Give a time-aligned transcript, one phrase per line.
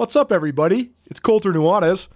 [0.00, 0.92] What's up, everybody?
[1.10, 2.08] It's Colter Nuanez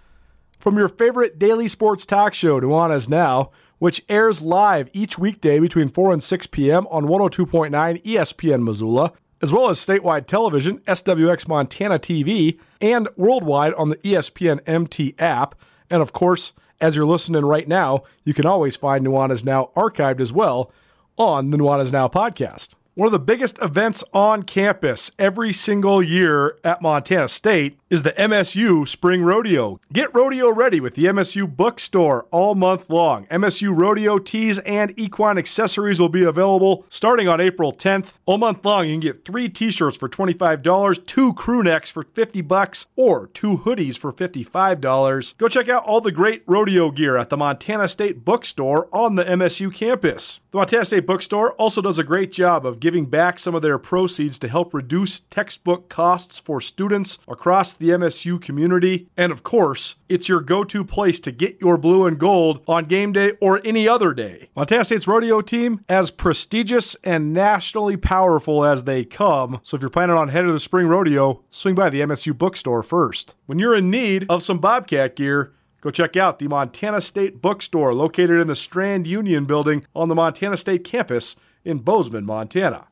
[0.59, 5.91] from your favorite daily sports talk show, Nuanez Now, which airs live each weekday between
[5.91, 6.87] 4 and 6 p.m.
[6.87, 7.71] on 102.9
[8.03, 9.13] ESPN Missoula,
[9.43, 15.55] as well as statewide television, SWX Montana TV, and worldwide on the ESPN MT app.
[15.91, 20.21] And of course, as you're listening right now, you can always find Nuanez Now archived
[20.21, 20.73] as well
[21.19, 22.77] on the Nuanez Now podcast.
[22.97, 28.13] One of the biggest events on campus every single year at Montana State is the
[28.13, 29.81] MSU Spring Rodeo.
[29.93, 33.27] Get rodeo ready with the MSU bookstore all month long.
[33.27, 38.13] MSU rodeo tees and equine accessories will be available starting on April 10th.
[38.27, 42.43] All month long, you can get three t-shirts for $25, two crew necks for 50
[42.43, 45.37] bucks, or two hoodies for $55.
[45.37, 49.25] Go check out all the great rodeo gear at the Montana State bookstore on the
[49.25, 50.39] MSU campus.
[50.53, 53.79] The Montana State bookstore also does a great job of giving back some of their
[53.79, 59.09] proceeds to help reduce textbook costs for students across the MSU community.
[59.17, 62.85] And of course, it's your go to place to get your blue and gold on
[62.85, 64.51] game day or any other day.
[64.55, 69.61] Montana State's rodeo team, as prestigious and nationally powerful as they come.
[69.63, 72.83] So if you're planning on heading to the spring rodeo, swing by the MSU bookstore
[72.83, 73.35] first.
[73.47, 77.93] When you're in need of some Bobcat gear, Go check out the Montana State Bookstore
[77.93, 82.89] located in the Strand Union building on the Montana State campus in Bozeman, Montana.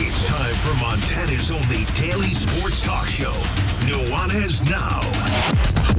[0.00, 3.32] It's time for Montana's only daily sports talk show,
[3.86, 5.00] Nuanez Now.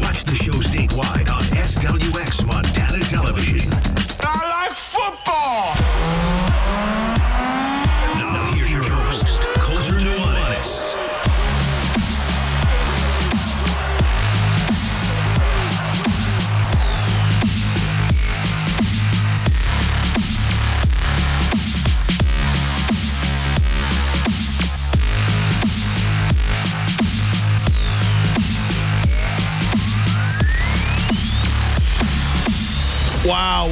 [0.02, 3.89] Watch the show statewide on SWX Montana Television.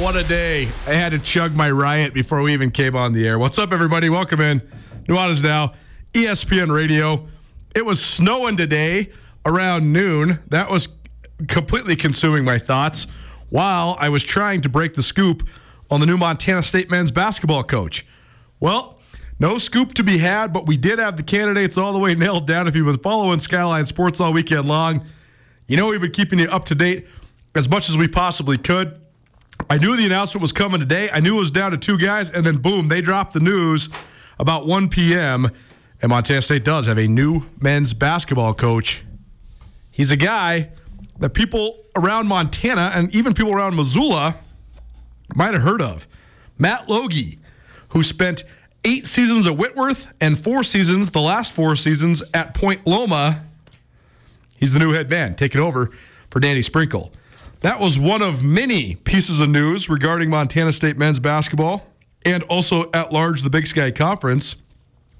[0.08, 0.62] What a day.
[0.86, 3.38] I had to chug my riot before we even came on the air.
[3.38, 4.08] What's up, everybody?
[4.08, 4.60] Welcome in.
[5.06, 5.74] Nuanez Now,
[6.14, 7.28] ESPN Radio.
[7.74, 9.12] It was snowing today
[9.44, 10.38] around noon.
[10.48, 10.88] That was
[11.46, 13.06] completely consuming my thoughts
[13.50, 15.46] while I was trying to break the scoop
[15.90, 18.06] on the new Montana State men's basketball coach.
[18.60, 18.98] Well,
[19.38, 22.46] no scoop to be had, but we did have the candidates all the way nailed
[22.46, 22.66] down.
[22.66, 25.04] If you've been following Skyline Sports all weekend long,
[25.66, 27.06] you know we've been keeping you up to date
[27.54, 28.98] as much as we possibly could.
[29.70, 31.08] I knew the announcement was coming today.
[31.12, 33.88] I knew it was down to two guys, and then boom, they dropped the news
[34.38, 35.50] about 1 p.m.
[36.00, 39.02] And Montana State does have a new men's basketball coach.
[39.90, 40.70] He's a guy
[41.18, 44.36] that people around Montana and even people around Missoula
[45.34, 46.06] might have heard of.
[46.56, 47.38] Matt Logie,
[47.90, 48.44] who spent
[48.84, 53.44] eight seasons at Whitworth and four seasons, the last four seasons, at Point Loma.
[54.56, 55.90] He's the new head man, taking over
[56.30, 57.12] for Danny Sprinkle.
[57.60, 61.84] That was one of many pieces of news regarding Montana State men's basketball
[62.24, 64.54] and also at large the Big Sky Conference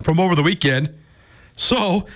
[0.04, 0.94] from over the weekend.
[1.56, 2.06] So,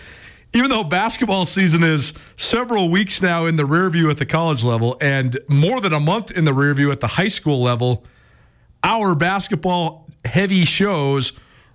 [0.55, 4.62] even though basketball season is several weeks now in the rear view at the college
[4.62, 8.05] level and more than a month in the rear view at the high school level,
[8.84, 11.32] our basketball heavy shows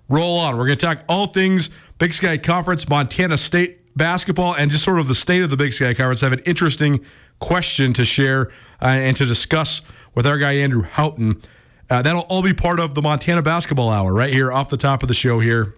[0.08, 0.56] roll on.
[0.56, 5.00] We're going to talk all things Big Sky Conference, Montana State basketball, and just sort
[5.00, 6.22] of the state of the Big Sky Conference.
[6.22, 7.04] I have an interesting
[7.40, 8.48] question to share
[8.82, 9.82] uh, and to discuss
[10.14, 11.40] with our guy Andrew Houghton.
[11.90, 15.02] Uh, that'll all be part of the Montana Basketball Hour right here off the top
[15.02, 15.74] of the show here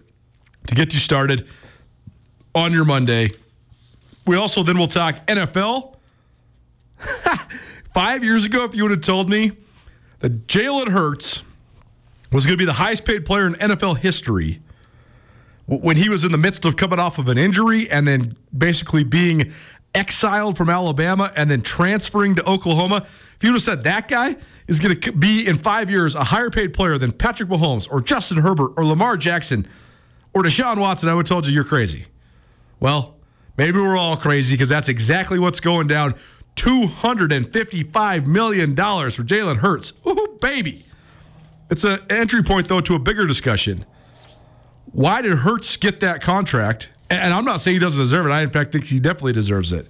[0.67, 1.47] to get you started
[2.53, 3.31] on your Monday.
[4.25, 5.95] We also then will talk NFL.
[7.93, 9.51] Five years ago, if you would have told me
[10.19, 11.43] that Jalen Hurts
[12.31, 14.61] was going to be the highest paid player in NFL history
[15.65, 19.03] when he was in the midst of coming off of an injury and then basically
[19.03, 19.51] being
[19.93, 23.03] exiled from Alabama and then transferring to Oklahoma.
[23.05, 24.35] If you would have said that guy
[24.67, 28.01] is going to be in five years a higher paid player than Patrick Mahomes or
[28.01, 29.67] Justin Herbert or Lamar Jackson
[30.33, 32.05] or Deshaun Watson, I would have told you you're crazy.
[32.79, 33.17] Well,
[33.57, 36.15] maybe we're all crazy because that's exactly what's going down.
[36.55, 39.93] $255 million for Jalen Hurts.
[40.07, 40.85] Ooh, baby.
[41.69, 43.85] It's an entry point, though, to a bigger discussion.
[44.91, 46.91] Why did Hurts get that contract?
[47.11, 48.29] And I'm not saying he doesn't deserve it.
[48.29, 49.87] I, in fact, think he definitely deserves it.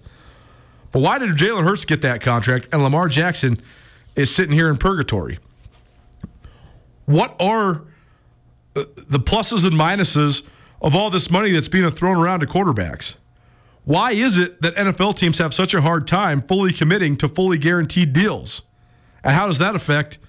[0.92, 3.62] But why did Jalen Hurts get that contract and Lamar Jackson
[4.16, 5.40] is sitting here in purgatory?
[7.06, 7.84] What are
[8.76, 10.44] uh, the pluses and minuses
[10.82, 13.16] of all this money that's being thrown around to quarterbacks?
[13.84, 17.58] Why is it that NFL teams have such a hard time fully committing to fully
[17.58, 18.62] guaranteed deals?
[19.24, 20.20] And how does that affect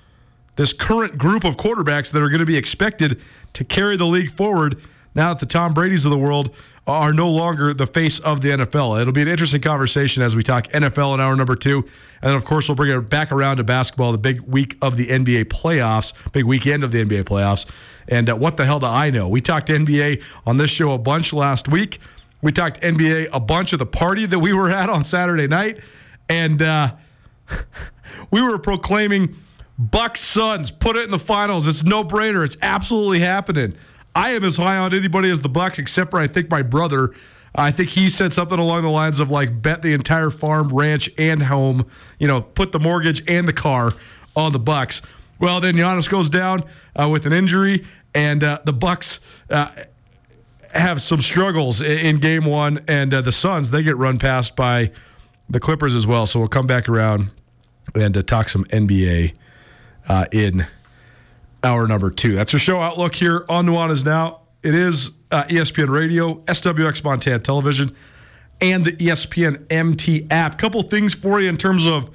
[0.57, 3.21] this current group of quarterbacks that are going to be expected
[3.55, 4.81] to carry the league forward
[5.15, 6.55] now that the Tom Brady's of the world
[6.87, 9.01] are no longer the face of the NFL.
[9.01, 11.79] It'll be an interesting conversation as we talk NFL in hour number two.
[12.21, 14.97] And then, of course, we'll bring it back around to basketball, the big week of
[14.97, 17.67] the NBA playoffs, big weekend of the NBA playoffs.
[18.09, 19.29] And uh, what the hell do I know?
[19.29, 22.01] We talked NBA on this show a bunch last week.
[22.41, 25.79] We talked NBA a bunch of the party that we were at on Saturday night.
[26.29, 26.97] And uh,
[28.33, 29.37] we were proclaiming
[29.79, 31.69] Bucks Suns, put it in the finals.
[31.69, 32.45] It's no brainer.
[32.45, 33.75] It's absolutely happening.
[34.15, 37.11] I am as high on anybody as the Bucks, except for I think my brother.
[37.55, 41.11] I think he said something along the lines of like bet the entire farm, ranch,
[41.19, 41.87] and home.
[42.19, 43.93] You know, put the mortgage and the car
[44.35, 45.03] on the Bucks.
[45.39, 46.65] Well, then Giannis goes down
[46.95, 49.21] uh, with an injury, and uh, the Bucks
[49.51, 49.71] uh,
[50.73, 54.57] have some struggles in, in Game One, and uh, the Suns they get run past
[54.57, 54.91] by
[55.49, 56.27] the Clippers as well.
[56.27, 57.31] So we'll come back around
[57.95, 59.35] and uh, talk some NBA
[60.09, 60.67] uh, in
[61.65, 62.35] hour number two.
[62.35, 64.41] That's your show outlook here on Nuanez Now.
[64.63, 67.95] It is uh, ESPN Radio, SWX Montana Television,
[68.61, 70.59] and the ESPN MT app.
[70.59, 72.11] Couple things for you in terms of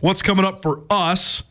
[0.00, 1.44] what's coming up for us.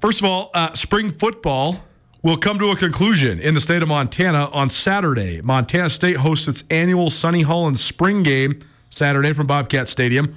[0.00, 1.80] First of all, uh, spring football
[2.22, 5.40] will come to a conclusion in the state of Montana on Saturday.
[5.40, 8.60] Montana State hosts its annual Sonny Holland spring game
[8.90, 10.34] Saturday from Bobcat Stadium.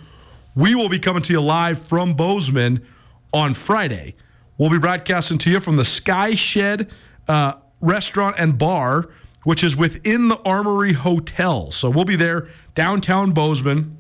[0.56, 2.86] We will be coming to you live from Bozeman
[3.34, 4.16] on Friday.
[4.60, 6.90] We'll be broadcasting to you from the Sky Shed
[7.30, 9.10] uh, restaurant and bar,
[9.46, 11.72] which is within the Armory Hotel.
[11.72, 13.98] So we'll be there downtown Bozeman,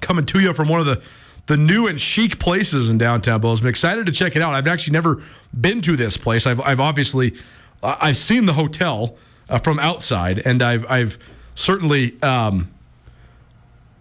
[0.00, 1.08] coming to you from one of the
[1.46, 3.70] the new and chic places in downtown Bozeman.
[3.70, 4.54] Excited to check it out.
[4.54, 5.22] I've actually never
[5.58, 6.46] been to this place.
[6.46, 7.34] I've, I've obviously
[7.80, 9.16] I've seen the hotel
[9.48, 11.16] uh, from outside, and I've I've
[11.54, 12.72] certainly um,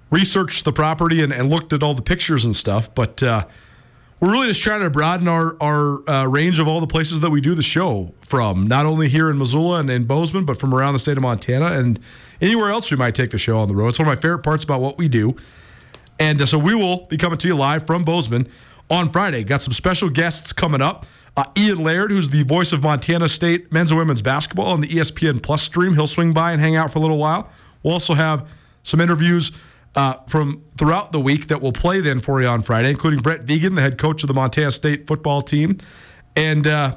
[0.10, 2.94] researched the property and, and looked at all the pictures and stuff.
[2.96, 3.46] But uh,
[4.22, 7.32] we're really just trying to broaden our our uh, range of all the places that
[7.32, 10.74] we do the show from, not only here in Missoula and in Bozeman, but from
[10.74, 12.00] around the state of Montana and
[12.40, 13.90] anywhere else we might take the show on the road.
[13.90, 15.36] It's one of my favorite parts about what we do.
[16.20, 18.48] And uh, so we will be coming to you live from Bozeman
[18.92, 19.44] on Friday.
[19.44, 21.08] Got some special guests coming up.
[21.36, 24.88] Uh, Ian Laird, who's the voice of Montana State men's and women's basketball on the
[24.88, 27.50] ESPN Plus stream, he'll swing by and hang out for a little while.
[27.82, 28.48] We'll also have
[28.84, 29.52] some interviews
[29.96, 33.46] uh, from throughout the week that we'll play then for you on Friday, including Brent
[33.46, 35.78] Vigen, the head coach of the Montana State football team.
[36.36, 36.96] And uh,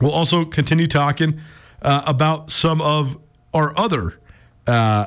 [0.00, 1.40] we'll also continue talking
[1.82, 3.18] uh, about some of
[3.52, 4.18] our other
[4.66, 5.06] uh,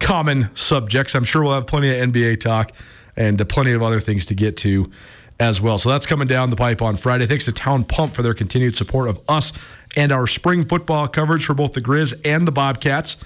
[0.00, 1.14] common subjects.
[1.14, 2.72] I'm sure we'll have plenty of NBA talk
[3.16, 4.90] and uh, plenty of other things to get to
[5.38, 5.78] as well.
[5.78, 7.26] So that's coming down the pipe on Friday.
[7.26, 9.52] Thanks to Town Pump for their continued support of us
[9.96, 13.16] and our spring football coverage for both the Grizz and the Bobcats.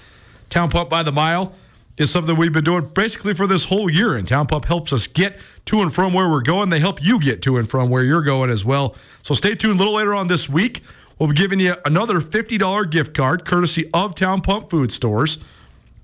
[0.49, 1.53] Town Pump by the mile
[1.97, 5.07] is something we've been doing basically for this whole year, and Town Pump helps us
[5.07, 6.69] get to and from where we're going.
[6.69, 8.95] They help you get to and from where you're going as well.
[9.21, 10.83] So stay tuned a little later on this week.
[11.17, 15.37] We'll be giving you another $50 gift card courtesy of Town Pump Food Stores.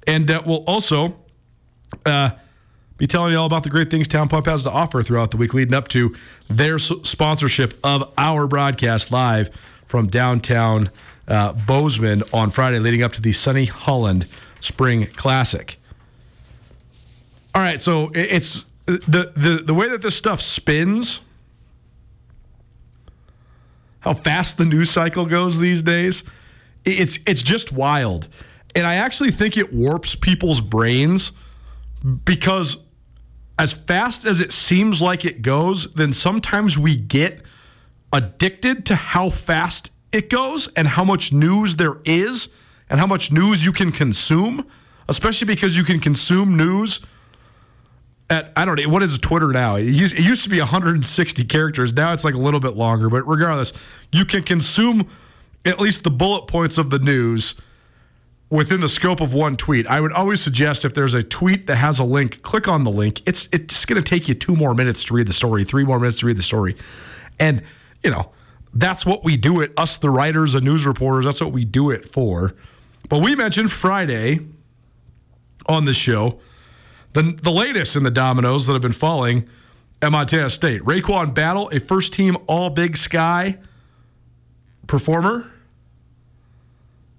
[0.08, 1.18] And uh, we'll also
[2.06, 2.32] uh,
[2.98, 5.38] be telling you all about the great things Town Pump has to offer throughout the
[5.38, 6.16] week leading up to
[6.50, 9.50] their sponsorship of our broadcast live
[9.86, 10.90] from downtown
[11.28, 14.26] uh, Bozeman on Friday, leading up to the Sonny Holland
[14.62, 15.81] Spring Classic.
[17.54, 21.22] All right, so it's the the the way that this stuff spins,
[24.00, 26.24] how fast the news cycle goes these days.
[26.86, 28.30] It's it's just wild,
[28.74, 31.34] and I actually think it warps people's brains
[32.24, 32.78] because
[33.60, 37.44] as fast as it seems like it goes, then sometimes we get
[38.14, 42.50] addicted to how fast it goes and how much news there is
[42.90, 44.66] and how much news you can consume,
[45.08, 47.02] especially because you can consume news
[48.32, 49.76] at I don't know what is Twitter now.
[49.76, 51.94] It used, it used to be 160 characters.
[51.94, 53.74] Now it's like a little bit longer, but regardless,
[54.12, 55.08] you can consume
[55.66, 57.56] at least the bullet points of the news
[58.50, 59.86] within the scope of one tweet.
[59.86, 62.92] I would always suggest if there's a tweet that has a link, click on the
[62.92, 63.22] link.
[63.26, 66.00] It's it's going to take you 2 more minutes to read the story, 3 more
[66.00, 66.76] minutes to read the story.
[67.40, 67.62] And,
[68.04, 68.32] you know,
[68.74, 71.92] that's what we do it us the writers and news reporters, that's what we do
[71.92, 72.56] it for.
[73.10, 74.40] But we mentioned Friday
[75.68, 76.40] on the show
[77.14, 79.48] the, the latest in the dominoes that have been falling
[80.02, 80.82] at Montana State.
[80.82, 83.58] RaeQuan Battle, a first team All Big Sky
[84.88, 85.52] performer,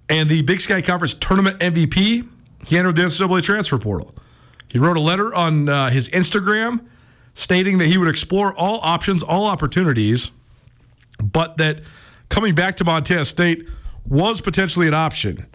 [0.09, 2.29] and the Big Sky Conference tournament MVP.
[2.67, 4.15] He entered the NCAA transfer portal.
[4.71, 6.87] He wrote a letter on uh, his Instagram
[7.35, 10.31] stating that he would explore all options, all opportunities,
[11.23, 11.81] but that
[12.29, 13.67] coming back to Montana State
[14.07, 15.47] was potentially an option.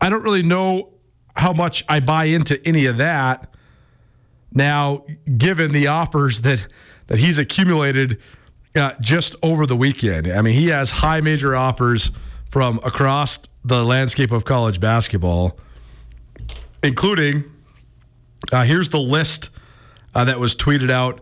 [0.00, 0.90] I don't really know
[1.38, 3.54] how much I buy into any of that
[4.52, 5.04] now,
[5.36, 6.66] given the offers that
[7.06, 8.18] that he's accumulated
[8.74, 10.26] uh, just over the weekend.
[10.26, 12.10] I mean, he has high major offers
[12.50, 15.58] from across the landscape of college basketball,
[16.82, 17.44] including
[18.52, 19.50] uh, here's the list
[20.14, 21.20] uh, that was tweeted out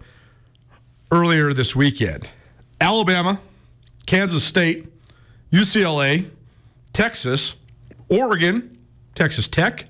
[1.12, 2.30] earlier this weekend
[2.80, 3.40] Alabama,
[4.06, 4.86] Kansas State,
[5.52, 6.28] UCLA,
[6.92, 7.54] Texas,
[8.08, 8.78] Oregon,
[9.14, 9.86] Texas Tech,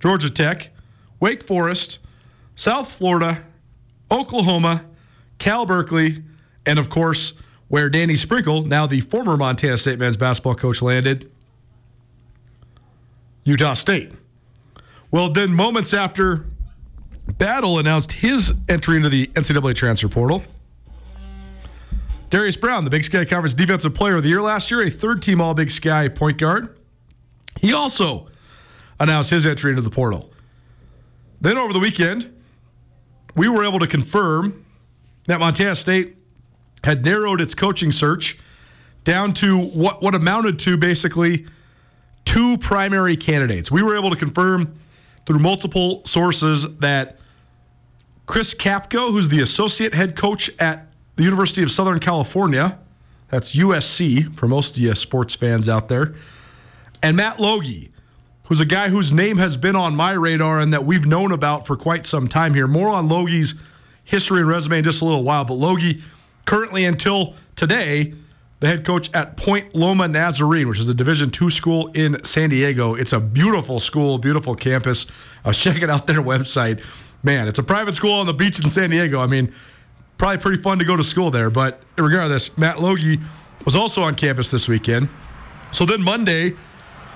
[0.00, 0.70] Georgia Tech,
[1.20, 1.98] Wake Forest,
[2.54, 3.44] South Florida,
[4.10, 4.84] Oklahoma,
[5.38, 6.22] Cal Berkeley,
[6.64, 7.34] and of course,
[7.68, 11.30] where Danny Sprinkle, now the former Montana State men's basketball coach, landed,
[13.44, 14.12] Utah State.
[15.10, 16.46] Well, then moments after
[17.38, 20.44] Battle announced his entry into the NCAA transfer portal,
[22.30, 25.22] Darius Brown, the Big Sky Conference Defensive Player of the Year last year, a third
[25.22, 26.76] team All Big Sky point guard,
[27.60, 28.28] he also
[28.98, 30.32] announced his entry into the portal.
[31.40, 32.32] Then over the weekend,
[33.34, 34.64] we were able to confirm
[35.26, 36.16] that Montana State
[36.84, 38.38] had narrowed its coaching search
[39.04, 41.46] down to what, what amounted to basically
[42.24, 43.70] two primary candidates.
[43.70, 44.74] We were able to confirm
[45.26, 47.18] through multiple sources that
[48.26, 52.78] Chris Capko, who's the associate head coach at the University of Southern California,
[53.28, 56.14] that's USC for most of you sports fans out there,
[57.02, 57.92] and Matt Logie,
[58.46, 61.66] who's a guy whose name has been on my radar and that we've known about
[61.66, 62.66] for quite some time here.
[62.66, 63.54] More on Logie's
[64.04, 66.02] history and resume in just a little while, but Logie
[66.44, 68.14] currently until today
[68.60, 72.48] the head coach at Point Loma Nazarene, which is a Division two school in San
[72.48, 72.94] Diego.
[72.94, 75.06] It's a beautiful school, beautiful campus.
[75.06, 75.10] Uh,
[75.44, 76.82] I was checking out their website.
[77.22, 79.20] Man, it's a private school on the beach in San Diego.
[79.20, 79.52] I mean,
[80.16, 81.50] probably pretty fun to go to school there.
[81.50, 83.20] But regardless, Matt Logie
[83.64, 85.08] was also on campus this weekend.
[85.72, 86.54] So then Monday,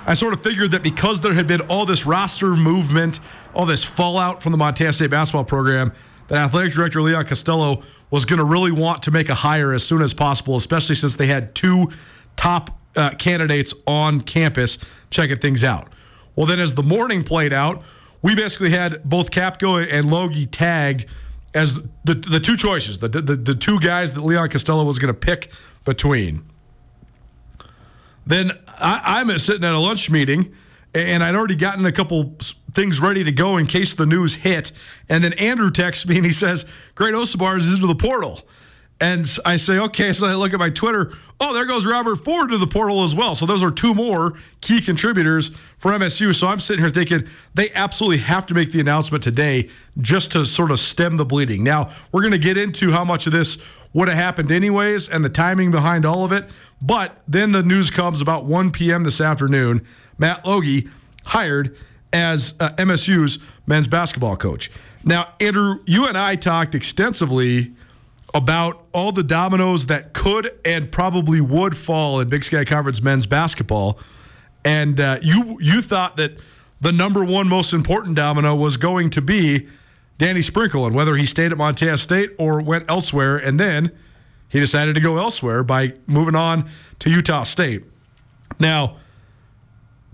[0.07, 3.21] I sort of figured that because there had been all this roster movement,
[3.55, 5.93] all this fallout from the Montana State basketball program,
[6.29, 9.85] that athletic director Leon Costello was going to really want to make a hire as
[9.85, 11.91] soon as possible, especially since they had two
[12.37, 14.79] top uh, candidates on campus
[15.11, 15.89] checking things out.
[16.35, 17.83] Well, then as the morning played out,
[18.23, 21.07] we basically had both Capko and Logie tagged
[21.55, 25.13] as the the two choices, the the, the two guys that Leon Costello was going
[25.13, 25.53] to pick
[25.85, 26.50] between.
[28.31, 30.55] Then I, I'm sitting at a lunch meeting,
[30.95, 32.37] and I'd already gotten a couple
[32.73, 34.71] things ready to go in case the news hit.
[35.09, 38.43] And then Andrew texts me and he says, Great Osobor is into the portal.
[39.01, 40.13] And I say, okay.
[40.13, 41.11] So I look at my Twitter.
[41.41, 43.35] Oh, there goes Robert Ford to the portal as well.
[43.35, 46.35] So those are two more key contributors for MSU.
[46.35, 49.71] So I'm sitting here thinking they absolutely have to make the announcement today
[50.01, 51.65] just to sort of stem the bleeding.
[51.65, 53.57] Now, we're going to get into how much of this
[53.93, 56.49] would have happened anyways and the timing behind all of it.
[56.81, 59.05] But then the news comes about 1 p.m.
[59.05, 59.85] this afternoon.
[60.19, 60.89] Matt Logie
[61.25, 61.77] hired
[62.13, 64.71] as uh, MSU's men's basketball coach.
[65.05, 67.73] Now, Andrew, you and I talked extensively
[68.35, 73.27] about all the dominoes that could and probably would fall in Big Sky Conference men's
[73.27, 73.99] basketball,
[74.65, 76.37] and uh, you you thought that
[76.81, 79.69] the number one most important domino was going to be
[80.21, 83.91] Danny Sprinkle and whether he stayed at Montana State or went elsewhere, and then
[84.51, 87.85] he decided to go elsewhere by moving on to Utah State.
[88.59, 88.99] Now,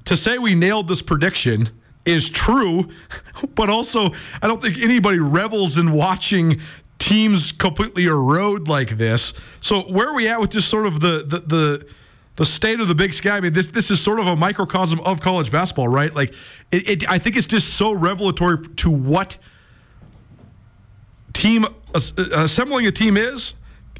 [0.04, 1.70] to say we nailed this prediction
[2.04, 2.88] is true,
[3.56, 4.10] but also
[4.40, 6.60] I don't think anybody revels in watching
[7.00, 9.32] teams completely erode like this.
[9.58, 11.86] So where are we at with just sort of the the the,
[12.36, 13.38] the state of the Big Sky?
[13.38, 16.14] I mean, this this is sort of a microcosm of college basketball, right?
[16.14, 16.32] Like,
[16.70, 19.36] it, it I think it's just so revelatory to what
[21.37, 22.00] team uh,
[22.33, 23.55] assembling a team is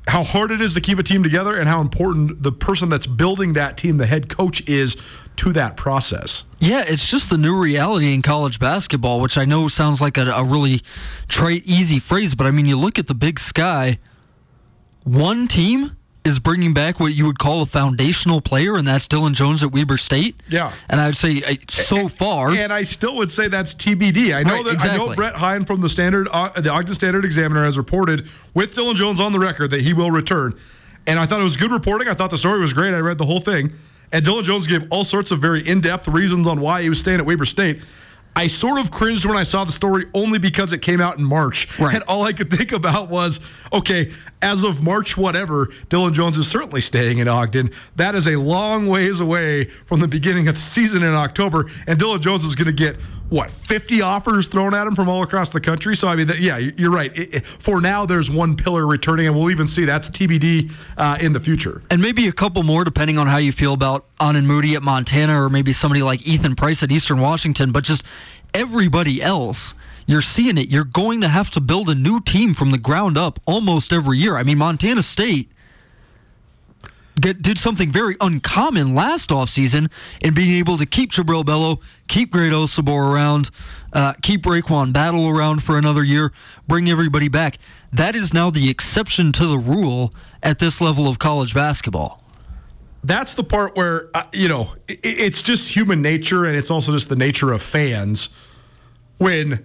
[0.09, 3.07] how hard it is to keep a team together and how important the person that's
[3.07, 4.97] building that team, the head coach, is
[5.35, 6.45] to that process.
[6.61, 10.27] Yeah, it's just the new reality in college basketball, which I know sounds like a,
[10.31, 10.83] a really
[11.29, 13.99] trite, easy phrase, but I mean, you look at the big sky,
[15.03, 15.96] one team
[16.27, 19.71] is bringing back what you would call a foundational player, and that's Dylan Jones at
[19.71, 20.43] Weber State.
[20.49, 24.35] Yeah, and I would say uh, so far, and I still would say that's TBD.
[24.35, 25.01] I know right, that exactly.
[25.01, 28.75] I know Brett Hine from the Standard, uh, the Ogden Standard Examiner has reported with
[28.75, 30.59] Dylan Jones on the record that he will return,
[31.07, 32.09] and I thought it was good reporting.
[32.09, 32.93] I thought the story was great.
[32.93, 33.73] I read the whole thing,
[34.11, 37.21] and Dylan Jones gave all sorts of very in-depth reasons on why he was staying
[37.21, 37.83] at Weber State.
[38.37, 41.25] I sort of cringed when I saw the story only because it came out in
[41.25, 41.67] March.
[41.81, 41.95] Right.
[41.95, 43.41] And all I could think about was,
[43.73, 44.13] okay,
[44.43, 47.71] as of March, whatever, Dylan Jones is certainly staying in Ogden.
[47.97, 51.65] That is a long ways away from the beginning of the season in October.
[51.87, 52.97] And Dylan Jones is going to get,
[53.29, 55.97] what, 50 offers thrown at him from all across the country?
[55.97, 57.45] So, I mean, yeah, you're right.
[57.45, 61.41] For now, there's one pillar returning, and we'll even see that's TBD uh, in the
[61.41, 61.83] future.
[61.91, 65.43] And maybe a couple more, depending on how you feel about Aanen Moody at Montana
[65.43, 67.73] or maybe somebody like Ethan Price at Eastern Washington.
[67.73, 68.05] But just
[68.55, 69.75] everybody else,
[70.07, 70.69] you're seeing it.
[70.69, 74.19] You're going to have to build a new team from the ground up almost every
[74.19, 74.37] year.
[74.37, 75.51] I mean, Montana State
[77.21, 82.31] get, did something very uncommon last offseason in being able to keep Jubrile Belo, keep
[82.31, 83.51] Great Osobor around,
[83.93, 86.33] uh, keep RaeQuan Battle around for another year,
[86.67, 87.59] bring everybody back.
[87.93, 92.23] That is now the exception to the rule at this level of college basketball.
[93.03, 96.93] That's the part where, uh, you know, it, it's just human nature and it's also
[96.93, 98.31] just the nature of fans
[99.19, 99.65] when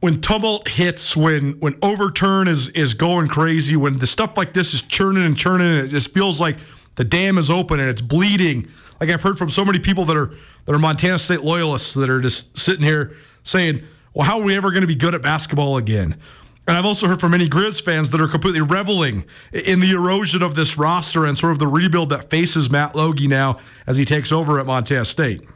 [0.00, 4.74] when tumult hits, when when overturn is is going crazy, when the stuff like this
[4.74, 6.58] is churning and churning, and it just feels like
[6.94, 8.68] the dam is open and it's bleeding.
[9.00, 10.30] Like I've heard from so many people that are
[10.64, 13.82] that are Montana State loyalists that are just sitting here saying,
[14.14, 16.16] "Well, how are we ever going to be good at basketball again?"
[16.68, 20.42] And I've also heard from many Grizz fans that are completely reveling in the erosion
[20.42, 24.04] of this roster and sort of the rebuild that faces Matt Logie now as he
[24.04, 25.48] takes over at Montana State.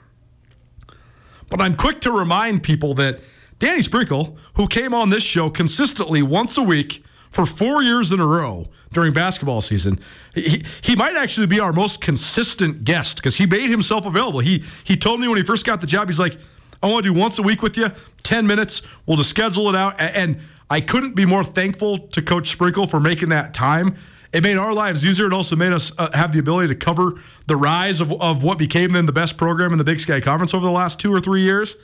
[1.50, 3.20] But I'm quick to remind people that
[3.62, 8.18] Danny Sprinkle, who came on this show consistently once a week for four years in
[8.18, 10.00] a row during basketball season,
[10.34, 14.40] he, he might actually be our most consistent guest because he made himself available.
[14.40, 16.36] He he told me when he first got the job, he's like,
[16.82, 17.90] I want to do once a week with you,
[18.24, 18.82] 10 minutes.
[19.06, 19.94] We'll just schedule it out.
[20.00, 23.94] And I couldn't be more thankful to Coach Sprinkle for making that time.
[24.32, 25.26] It made our lives easier.
[25.26, 27.12] It also made us uh, have the ability to cover
[27.46, 30.52] the rise of, of what became then the best program in the Big Sky Conference
[30.52, 31.76] over the last two or three years.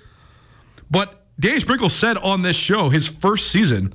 [0.90, 3.94] But Danny Sprinkle said on this show, his first season,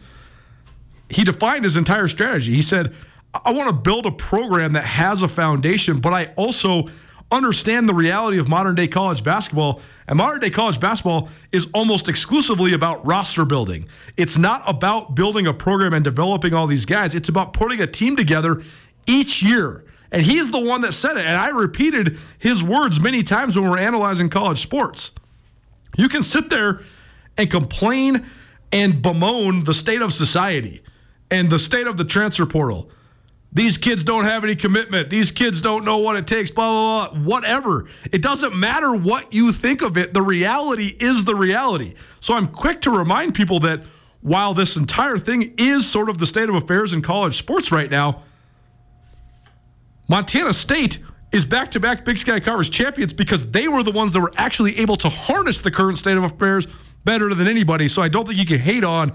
[1.10, 2.54] he defined his entire strategy.
[2.54, 2.96] He said,
[3.46, 6.88] I want to build a program that has a foundation, but I also
[7.32, 9.82] understand the reality of modern day college basketball.
[10.08, 13.88] And modern day college basketball is almost exclusively about roster building.
[14.16, 17.88] It's not about building a program and developing all these guys, it's about putting a
[17.88, 18.64] team together
[19.06, 19.84] each year.
[20.12, 21.26] And he's the one that said it.
[21.26, 25.12] And I repeated his words many times when we're analyzing college sports.
[25.98, 26.82] You can sit there
[27.38, 28.26] and complain
[28.72, 30.82] and bemoan the state of society
[31.30, 32.90] and the state of the transfer portal
[33.54, 35.12] these kids don't have any commitment.
[35.12, 37.88] These kids don't know what it takes, blah, blah, blah, whatever.
[38.12, 40.14] It doesn't matter what you think of it.
[40.14, 41.94] The reality is the reality.
[42.20, 43.84] So I'm quick to remind people that
[44.22, 47.92] while this entire thing is sort of the state of affairs in college sports right
[47.92, 48.24] now,
[50.08, 51.00] Montana State
[51.32, 54.34] is back to back Big Sky Conference champions because they were the ones that were
[54.36, 56.68] actually able to harness the current state of affairs
[57.06, 57.88] better than anybody.
[57.88, 59.14] So I don't think you can hate on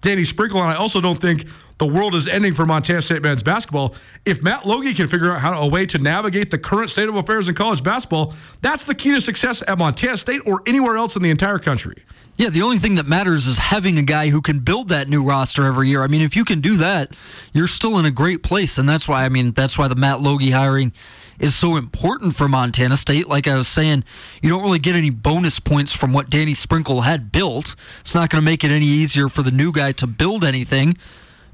[0.00, 1.46] Danny Sprinkle, and I also don't think
[1.78, 3.94] the world is ending for Montana State men's basketball.
[4.24, 7.16] If Matt Logie can figure out how a way to navigate the current state of
[7.16, 11.16] affairs in college basketball, that's the key to success at Montana State or anywhere else
[11.16, 11.96] in the entire country.
[12.36, 15.22] Yeah, the only thing that matters is having a guy who can build that new
[15.22, 16.02] roster every year.
[16.02, 17.14] I mean, if you can do that,
[17.52, 20.22] you're still in a great place, and that's why I mean that's why the Matt
[20.22, 20.94] Logie hiring
[21.40, 23.26] is so important for Montana State.
[23.26, 24.04] Like I was saying,
[24.42, 27.74] you don't really get any bonus points from what Danny Sprinkle had built.
[28.02, 30.96] It's not going to make it any easier for the new guy to build anything.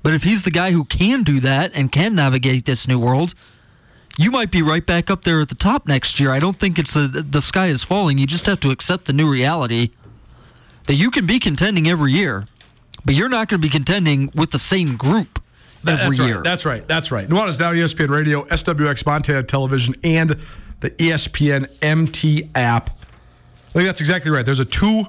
[0.03, 3.35] But if he's the guy who can do that and can navigate this new world,
[4.18, 6.31] you might be right back up there at the top next year.
[6.31, 8.18] I don't think it's a, the sky is falling.
[8.18, 9.90] You just have to accept the new reality
[10.87, 12.44] that you can be contending every year,
[13.05, 15.40] but you're not going to be contending with the same group
[15.88, 16.37] every that's year.
[16.37, 16.44] Right.
[16.44, 16.88] That's right.
[16.88, 17.29] That's right.
[17.29, 20.37] Nuanez Now, ESPN Radio, SWX Montana Television, and
[20.81, 22.90] the ESPN MT app.
[22.90, 24.44] I think that's exactly right.
[24.44, 25.05] There's a two,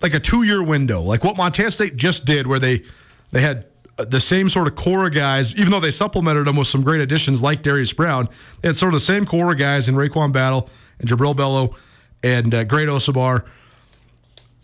[0.00, 2.82] like a two-year window, like what Montana State just did, where they
[3.30, 6.68] they had the same sort of core of guys, even though they supplemented them with
[6.68, 8.28] some great additions like Darius Brown.
[8.60, 11.76] They had sort of the same core of guys in RaeQuan Battle and Jubrile Belo
[12.22, 13.44] and uh, Great Osobor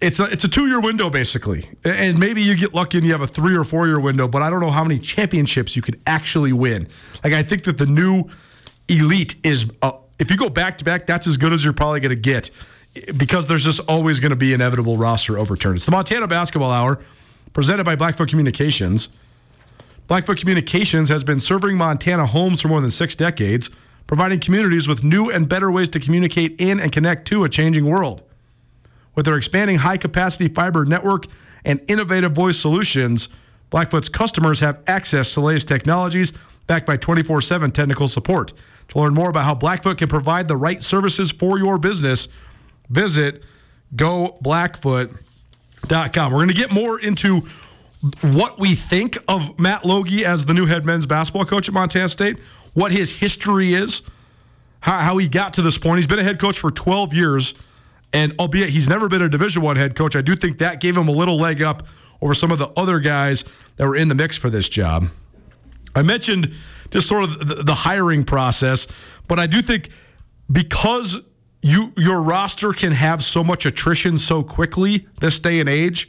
[0.04, 3.12] it's a, it's a two year window basically, and maybe you get lucky and you
[3.12, 4.28] have a three or four year window.
[4.28, 6.88] But I don't know how many championships you could actually win.
[7.22, 8.24] Like I think that the new
[8.88, 12.00] elite is uh, if you go back to back, that's as good as you're probably
[12.00, 12.50] going to get
[13.16, 15.84] because there's just always going to be inevitable roster overturns.
[15.84, 17.00] The Montana Basketball Hour
[17.52, 19.08] presented by Blackfoot Communications.
[20.06, 23.70] Blackfoot Communications has been serving Montana homes for more than six decades,
[24.06, 27.86] providing communities with new and better ways to communicate in and connect to a changing
[27.86, 28.22] world.
[29.14, 31.26] With their expanding high capacity fiber network
[31.64, 33.28] and innovative voice solutions,
[33.70, 36.32] Blackfoot's customers have access to latest technologies
[36.66, 38.52] backed by 24 7 technical support.
[38.88, 42.28] To learn more about how Blackfoot can provide the right services for your business,
[42.90, 43.42] visit
[43.96, 46.32] goblackfoot.com.
[46.32, 47.42] We're going to get more into
[48.20, 52.08] what we think of Matt Logie as the new head men's basketball coach at Montana
[52.08, 52.38] State,
[52.74, 54.02] what his history is,
[54.80, 55.98] how, how he got to this point.
[55.98, 57.54] He's been a head coach for 12 years
[58.14, 60.96] and albeit he's never been a Division One head coach, I do think that gave
[60.96, 61.86] him a little leg up
[62.22, 63.44] over some of the other guys
[63.76, 65.08] that were in the mix for this job.
[65.96, 66.54] I mentioned
[66.90, 68.86] just sort of the, hiring process,
[69.26, 69.90] but I do think
[70.50, 71.18] because
[71.60, 76.08] you your roster can have so much attrition so quickly this day and age,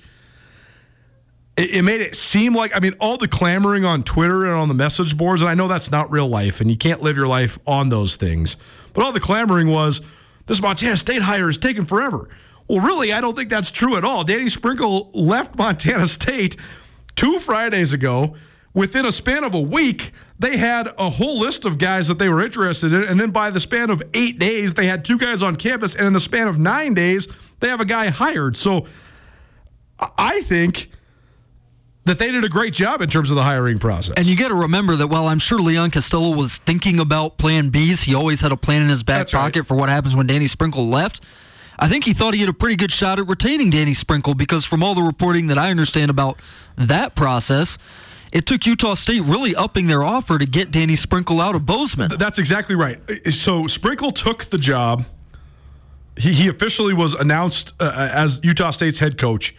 [1.58, 4.74] it made it seem like I mean all the clamoring on Twitter and on the
[4.76, 7.58] message boards, and I know that's not real life, and you can't live your life
[7.66, 8.58] on those things.
[8.94, 10.02] But all the clamoring was
[10.46, 12.30] this Montana State hire is taking forever.
[12.68, 14.24] Well, really, I don't think that's true at all.
[14.24, 16.58] Danny Sprinkle left Montana State
[17.16, 18.36] two Fridays ago.
[18.74, 22.28] Within a span of a week, they had a whole list of guys that they
[22.28, 23.04] were interested in.
[23.04, 25.96] And then by the span of eight days, they had two guys on campus.
[25.96, 27.30] And in the span of nine days,
[27.62, 28.58] they have a guy hired.
[28.58, 28.86] So
[30.18, 30.90] I think
[32.06, 34.14] that they did a great job in terms of the hiring process.
[34.16, 37.72] And you got to remember that while I'm sure Leon Costello was thinking about plan
[37.72, 39.42] Bs, he always had a plan in his back That's right.
[39.42, 41.22] pocket for what happens when Danny Sprinkle left.
[41.78, 44.64] I think he thought he had a pretty good shot at retaining Danny Sprinkle because
[44.64, 46.40] from all the reporting that I understand about
[46.78, 47.78] that process,
[48.32, 52.12] it took Utah State really upping their offer to get Danny Sprinkle out of Bozeman.
[52.18, 53.00] That's exactly right.
[53.32, 55.06] So Sprinkle took the job.
[56.18, 59.54] He, he officially was announced uh, as Utah State's head coach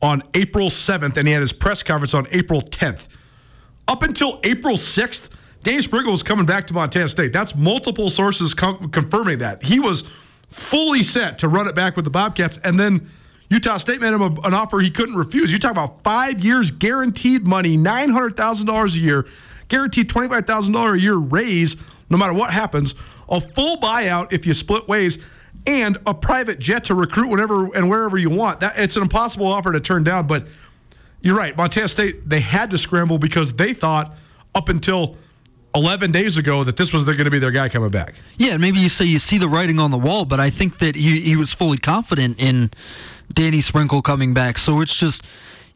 [0.00, 3.08] on April 7th, and he had his press conference on April 10th.
[3.86, 5.30] Up until April 6th,
[5.62, 7.32] Danny Sprinkle was coming back to Montana State.
[7.32, 9.64] That's multiple sources com- confirming that.
[9.64, 10.04] He was
[10.48, 13.10] fully set to run it back with the Bobcats, and then
[13.48, 15.52] Utah State made him a, an offer he couldn't refuse.
[15.52, 19.26] You talk about five years guaranteed money, $900,000 a year,
[19.68, 21.76] guaranteed $25,000 a year raise
[22.10, 22.94] no matter what happens,
[23.28, 25.18] a full buyout if you split ways,
[25.66, 28.60] and a private jet to recruit whenever and wherever you want.
[28.60, 30.46] That It's an impossible offer to turn down, but
[31.20, 31.56] you're right.
[31.56, 34.16] Montana State, they had to scramble because they thought
[34.54, 35.16] up until
[35.74, 38.14] 11 days ago that this was going to be their guy coming back.
[38.36, 40.96] Yeah, maybe you say you see the writing on the wall, but I think that
[40.96, 42.70] he, he was fully confident in
[43.32, 44.58] Danny Sprinkle coming back.
[44.58, 45.26] So it's just,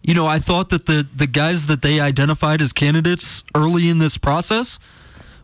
[0.03, 3.99] you know, I thought that the, the guys that they identified as candidates early in
[3.99, 4.79] this process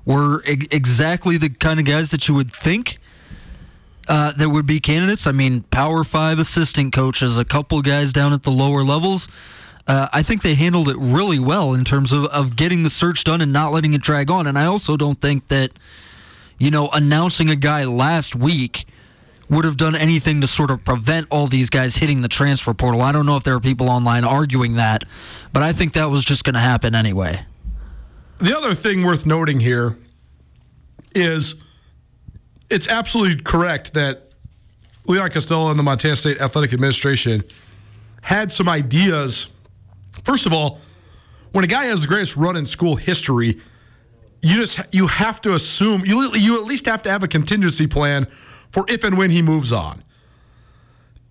[0.04, 2.98] were e- exactly the kind of guys that you would think
[4.08, 5.26] uh, that would be candidates.
[5.26, 9.28] I mean, Power Five assistant coaches, a couple guys down at the lower levels.
[9.86, 13.24] Uh, I think they handled it really well in terms of, of getting the search
[13.24, 14.46] done and not letting it drag on.
[14.46, 15.70] And I also don't think that,
[16.58, 18.86] you know, announcing a guy last week
[19.48, 23.00] would have done anything to sort of prevent all these guys hitting the transfer portal.
[23.00, 25.04] I don't know if there are people online arguing that,
[25.54, 27.46] but I think that was just going to happen anyway.
[28.40, 29.96] The other thing worth noting here
[31.14, 31.54] is
[32.70, 34.30] it's absolutely correct that
[35.06, 37.42] Leon Costello and the Montana State Athletic Administration
[38.22, 39.48] had some ideas.
[40.22, 40.80] First of all,
[41.52, 43.60] when a guy has the greatest run in school history,
[44.42, 47.86] you just you have to assume you you at least have to have a contingency
[47.86, 48.26] plan
[48.70, 50.02] for if and when he moves on.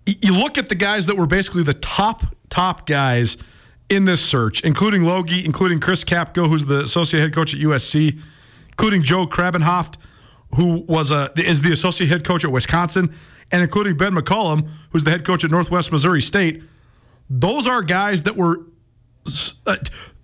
[0.06, 3.36] You look at the guys that were basically the top top guys
[3.88, 8.20] in this search, including Logie, including Chris Capko, who's the associate head coach at USC,
[8.70, 9.94] including Joe Krabbenhoft,
[10.54, 13.14] who was a is the associate head coach at Wisconsin,
[13.50, 16.62] and including Ben McCollum, who's the head coach at Northwest Missouri State.
[17.30, 18.64] Those are guys that were
[19.66, 19.76] uh,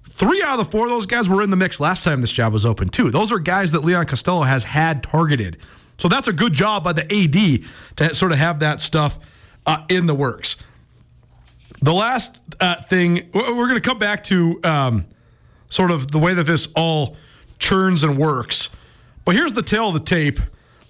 [0.09, 2.33] three out of the four of those guys were in the mix last time this
[2.33, 3.11] job was open too.
[3.11, 5.59] Those are guys that Leon Costello has had targeted.
[5.99, 9.19] So that's a good job by the AD to sort of have that stuff
[9.67, 10.57] uh, in the works.
[11.83, 15.07] The last uh, thing we're going to come back to um,
[15.69, 17.17] sort of the way that this all
[17.59, 18.71] churns and works.
[19.25, 20.39] But here's the tail of the tape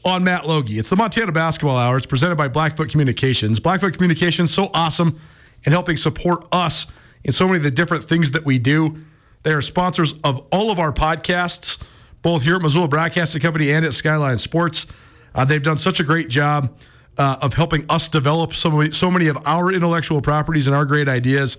[0.05, 0.79] on Matt Logie.
[0.79, 1.97] It's the Montana Basketball Hour.
[1.97, 3.61] It's presented by Blackfoot Communications.
[3.61, 5.19] Blackfoot Communications so awesome
[5.65, 6.87] in helping support us
[7.23, 8.99] in so many of the different things that we do.
[9.45, 11.81] They are sponsors of all of our podcasts,
[12.23, 14.87] both here at Missoula Broadcasting Company and at Skyline Sports.
[15.35, 16.77] Uh, they've done such a great job
[17.17, 20.85] uh, of helping us develop so many, so many of our intellectual properties and our
[20.85, 21.57] great ideas.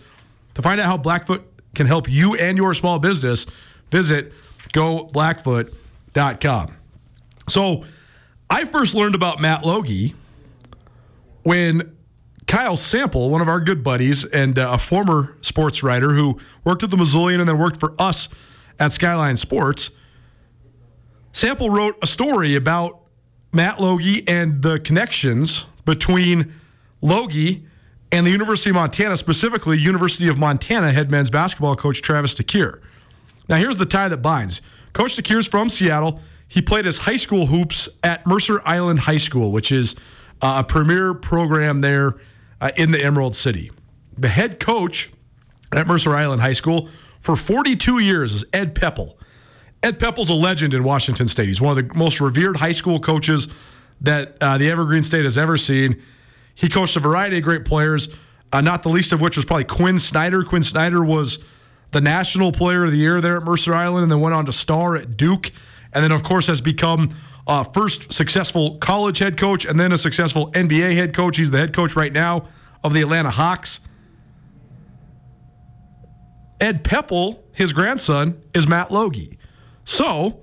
[0.55, 3.45] To find out how Blackfoot can help you and your small business,
[3.91, 4.33] visit
[4.73, 5.84] goblackfoot.com.
[7.47, 7.85] So,
[8.49, 10.15] I first learned about Matt Logie
[11.43, 11.95] when
[12.47, 16.83] Kyle Sample, one of our good buddies and uh, a former sports writer who worked
[16.83, 18.29] at the Missoulian and then worked for us
[18.79, 19.91] at Skyline Sports,
[21.31, 23.01] Sample wrote a story about
[23.51, 26.53] Matt Logie and the connections between
[27.01, 27.65] Logie
[28.11, 32.79] and the University of Montana, specifically University of Montana head men's basketball coach Travis DeCuire.
[33.49, 34.61] Now, here's the tie that binds.
[34.95, 36.21] Coach DeCuire's from Seattle.
[36.47, 39.93] He played his high school hoops at Mercer Island High School, which is
[40.41, 42.13] uh, a premier program there
[42.61, 43.71] uh, in the Emerald City.
[44.17, 45.11] The head coach
[45.73, 46.87] at Mercer Island High School
[47.19, 49.19] for 42 years is Ed Pepple.
[49.83, 51.49] Ed Pepple's a legend in Washington State.
[51.49, 53.49] He's one of the most revered high school coaches
[53.99, 56.01] that uh, the Evergreen State has ever seen.
[56.55, 58.07] He coached a variety of great players,
[58.53, 60.41] uh, not the least of which was probably Quin Snyder.
[60.43, 61.43] Quin Snyder was
[61.95, 64.51] the National Player of the Year there at Mercer Island and then went on to
[64.51, 65.49] star at Duke.
[65.93, 67.15] And then, of course, has become
[67.47, 71.37] uh, first successful college head coach and then a successful NBA head coach.
[71.37, 72.49] He's the head coach right now
[72.83, 73.79] of the Atlanta Hawks.
[76.59, 79.39] Ed Pepple, his grandson, is Matt Logie.
[79.85, 80.41] So,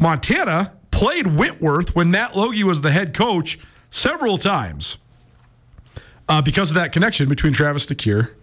[0.00, 3.60] Montana played Whitworth when Matt Logie was the head coach
[3.90, 4.98] several times
[6.28, 8.34] uh, because of that connection between Travis DeCuire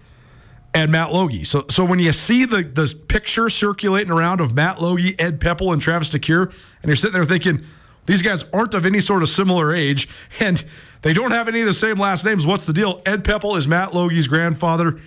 [0.75, 1.45] and Matt Logie.
[1.45, 5.71] So, so when you see the the picture circulating around of Matt Logie, Ed Pepple,
[5.71, 7.63] and Travis DeCuire, and you're sitting there thinking
[8.05, 10.07] these guys aren't of any sort of similar age,
[10.39, 10.63] and
[11.01, 12.45] they don't have any of the same last names.
[12.45, 13.01] What's the deal?
[13.05, 14.99] Ed Pepple is Matt Logie's grandfather.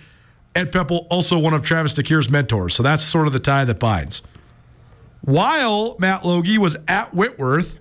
[0.55, 2.73] Ed Pepple, also one of Travis DeCuire's mentors.
[2.73, 4.23] So that's sort of the tie that binds.
[5.21, 7.77] While Matt Logie was at Whitworth,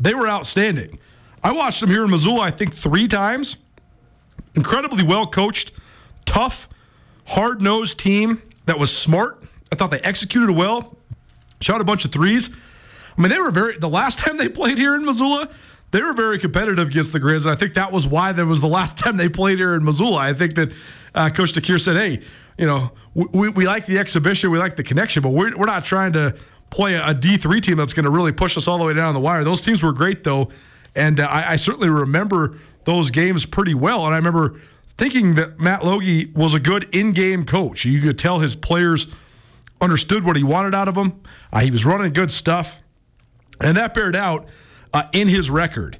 [0.00, 0.98] they were outstanding.
[1.44, 3.56] I watched them here in Missoula, I think, three times.
[4.56, 5.72] Incredibly well coached,
[6.26, 6.68] tough,
[7.30, 9.42] hard nosed team that was smart.
[9.72, 10.96] I thought they executed well,
[11.60, 12.50] shot a bunch of threes.
[13.16, 15.48] I mean, they were very, the last time they played here in Missoula,
[15.92, 17.42] they were very competitive against the Grizz.
[17.42, 19.84] And I think that was why that was the last time they played here in
[19.84, 20.16] Missoula.
[20.16, 20.72] I think that
[21.14, 22.22] uh, Coach DeCuire said, hey,
[22.58, 25.84] you know, we, we like the exhibition, we like the connection, but we're, we're not
[25.84, 26.36] trying to
[26.70, 29.14] play a, a D3 team that's going to really push us all the way down
[29.14, 29.44] the wire.
[29.44, 30.50] Those teams were great, though.
[30.96, 34.04] And uh, I, I certainly remember those games pretty well.
[34.04, 34.60] And I remember
[35.00, 37.86] thinking that Matt Logie was a good in game coach.
[37.86, 39.06] You could tell his players
[39.80, 42.82] understood what he wanted out of them, uh, he was running good stuff.
[43.62, 44.46] And that bared out
[44.92, 45.98] uh, in his record.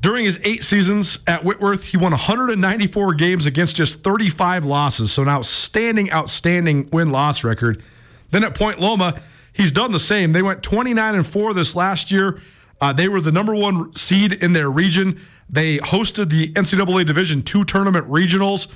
[0.00, 5.12] During his eight seasons at Whitworth, he won 194 games against just 35 losses.
[5.12, 7.82] So, an outstanding, outstanding win loss record.
[8.30, 9.20] Then at Point Loma,
[9.52, 10.32] he's done the same.
[10.32, 12.40] They went 29 and 4 this last year.
[12.80, 15.20] Uh, they were the number one seed in their region.
[15.48, 18.68] They hosted the NCAA Division two tournament regionals,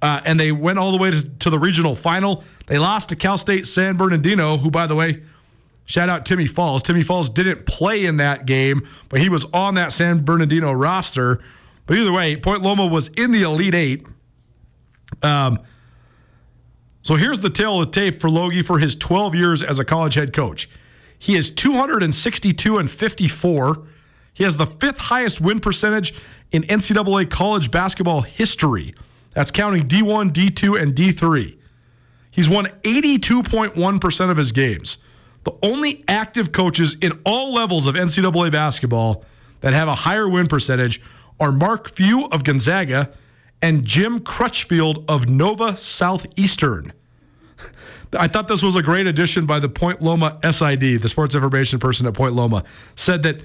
[0.00, 2.44] uh, and they went all the way to, to the regional final.
[2.66, 5.22] They lost to Cal State San Bernardino, who, by the way,
[5.90, 6.84] Shout out Timmy Falls.
[6.84, 11.40] Timmy Falls didn't play in that game, but he was on that San Bernardino roster.
[11.84, 14.06] But either way, Point Loma was in the Elite Eight.
[15.24, 15.58] Um,
[17.02, 19.84] so here's the tail of the tape for Logie for his 12 years as a
[19.84, 20.70] college head coach.
[21.18, 23.88] He is 262 and 54.
[24.32, 26.14] He has the fifth highest win percentage
[26.52, 28.94] in NCAA college basketball history.
[29.32, 31.56] That's counting D1, D2, and D3.
[32.30, 34.98] He's won 82.1% of his games.
[35.44, 39.24] The only active coaches in all levels of NCAA basketball
[39.60, 41.00] that have a higher win percentage
[41.38, 43.10] are Mark Few of Gonzaga
[43.62, 46.92] and Jim Crutchfield of Nova Southeastern.
[48.12, 51.78] I thought this was a great addition by the Point Loma SID, the sports information
[51.78, 52.64] person at Point Loma,
[52.94, 53.40] said that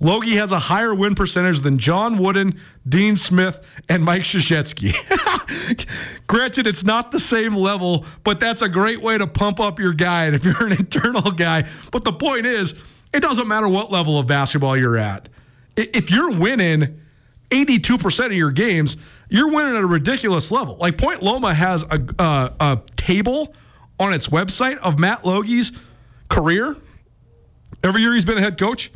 [0.00, 4.94] Logie has a higher win percentage than John Wooden, Dean Smith, and Mike Krzyzewski.
[6.26, 9.92] Granted, it's not the same level, but that's a great way to pump up your
[9.92, 10.26] guy.
[10.26, 12.74] If you're an internal guy, but the point is,
[13.12, 15.28] it doesn't matter what level of basketball you're at.
[15.76, 17.00] If you're winning
[17.50, 18.96] 82% of your games,
[19.28, 20.76] you're winning at a ridiculous level.
[20.76, 23.54] Like Point Loma has a, uh, a table
[24.00, 25.72] on its website of Matt Logie's
[26.28, 26.76] career.
[27.82, 28.90] Every year he's been a head coach.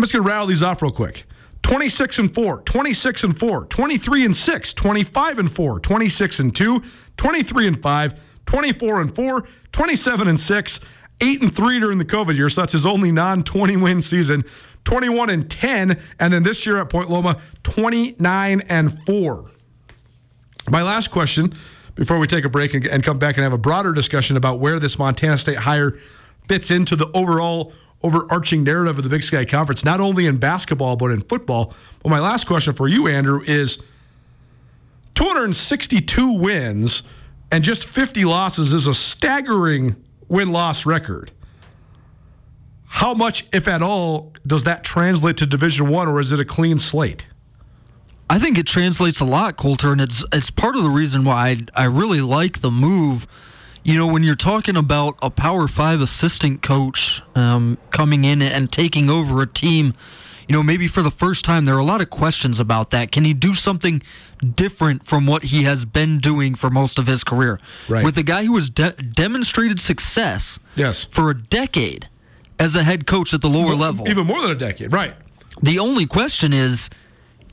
[0.00, 1.26] I'm just going to rattle these off real quick.
[1.62, 6.82] 26 and 4, 26 and 4, 23 and 6, 25 and 4, 26 and 2,
[7.18, 10.80] 23 and 5, 24 and 4, 27 and 6,
[11.20, 12.48] 8 and 3 during the COVID year.
[12.48, 14.42] So that's his only non 20 win season.
[14.84, 16.00] 21 and 10.
[16.18, 19.50] And then this year at Point Loma, 29 and 4.
[20.70, 21.54] My last question
[21.94, 24.60] before we take a break and, and come back and have a broader discussion about
[24.60, 25.98] where this Montana State hire
[26.48, 30.96] fits into the overall overarching narrative of the Big Sky Conference, not only in basketball,
[30.96, 31.74] but in football.
[32.02, 33.82] But my last question for you, Andrew, is
[35.14, 37.02] 262 wins
[37.52, 39.96] and just 50 losses is a staggering
[40.28, 41.32] win loss record.
[42.86, 46.44] How much, if at all, does that translate to Division One, or is it a
[46.44, 47.28] clean slate?
[48.28, 51.48] I think it translates a lot, Colter, and it's it's part of the reason why
[51.74, 53.26] I, I really like the move
[53.82, 58.70] you know, when you're talking about a Power Five assistant coach um, coming in and
[58.70, 59.94] taking over a team,
[60.48, 63.12] you know, maybe for the first time, there are a lot of questions about that.
[63.12, 64.02] Can he do something
[64.54, 67.60] different from what he has been doing for most of his career?
[67.88, 68.04] Right.
[68.04, 71.04] With a guy who has de- demonstrated success yes.
[71.04, 72.08] for a decade
[72.58, 74.08] as a head coach at the lower level.
[74.08, 75.14] Even more than a decade, right.
[75.62, 76.90] The only question is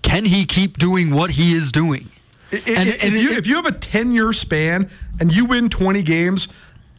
[0.02, 2.10] can he keep doing what he is doing?
[2.52, 6.48] And, if, you, if you have a 10 year span and you win 20 games,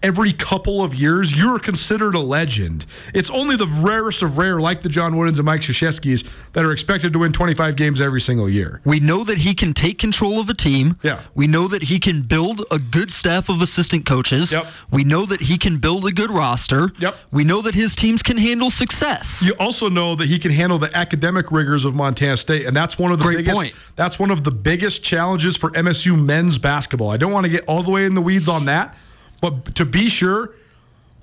[0.03, 2.87] every couple of years, you're considered a legend.
[3.15, 6.73] It's only the rarest of rare, like the John Woodens and Mike Krzyzewskis, that are
[6.73, 8.81] expected to win 25 games every single year.
[8.85, 10.97] We know that he can take control of a team.
[11.03, 11.21] Yeah.
[11.35, 14.53] We know that he can build a good staff of assistant coaches.
[14.53, 14.67] Yep.
[14.91, 16.91] We know that he can build a good roster.
[16.99, 17.17] Yep.
[17.31, 19.43] We know that his teams can handle success.
[19.45, 22.99] You also know that he can handle the academic rigors of Montana State, and that's
[22.99, 23.55] one of the Great biggest.
[23.57, 23.75] point.
[23.97, 27.11] That's one of the biggest challenges for MSU men's basketball.
[27.11, 28.97] I don't want to get all the way in the weeds on that,
[29.41, 30.55] but to be sure,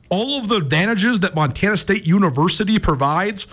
[0.09, 3.47] all of the advantages that Montana State University provides,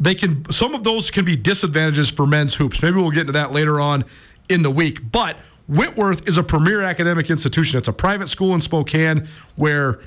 [0.00, 0.50] they can.
[0.50, 2.82] Some of those can be disadvantages for men's hoops.
[2.82, 4.04] Maybe we'll get into that later on
[4.48, 5.36] in the week, but.
[5.66, 7.78] Whitworth is a premier academic institution.
[7.78, 9.26] It's a private school in Spokane
[9.56, 9.98] where,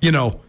[0.00, 0.40] you know,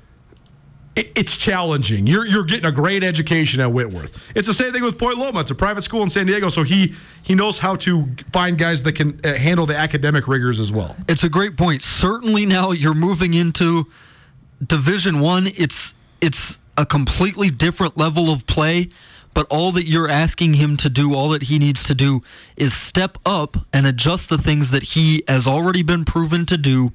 [0.95, 2.07] it's challenging.
[2.07, 4.31] You're you're getting a great education at Whitworth.
[4.35, 5.41] It's the same thing with Point Loma.
[5.41, 8.83] It's a private school in San Diego, so he he knows how to find guys
[8.83, 10.95] that can uh, handle the academic rigors as well.
[11.07, 11.81] It's a great point.
[11.81, 13.87] Certainly now you're moving into
[14.65, 15.47] Division 1.
[15.57, 18.87] It's it's a completely different level of play,
[19.33, 22.21] but all that you're asking him to do, all that he needs to do
[22.55, 26.91] is step up and adjust the things that he has already been proven to do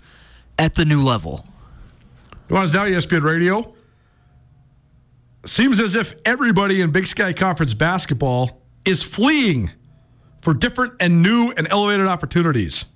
[0.59, 1.45] at the new level.
[2.49, 3.75] You want us now, ESPN Radio?
[5.45, 9.71] Seems as if everybody in Big Sky Conference basketball is fleeing
[10.43, 12.87] for different and new and elevated opportunities.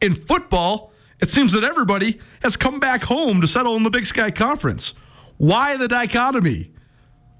[0.00, 4.06] In football, it seems that everybody has come back home to settle in the Big
[4.06, 4.94] Sky Conference.
[5.38, 6.70] Why the dichotomy?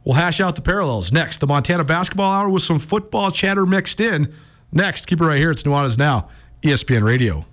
[0.04, 1.38] We'll hash out the parallels next.
[1.38, 4.32] The Montana Basketball Hour with some football chatter mixed in.
[4.72, 5.50] Next, keep it right here.
[5.50, 6.28] It's Nuanez Now,
[6.62, 7.44] ESPN Radio.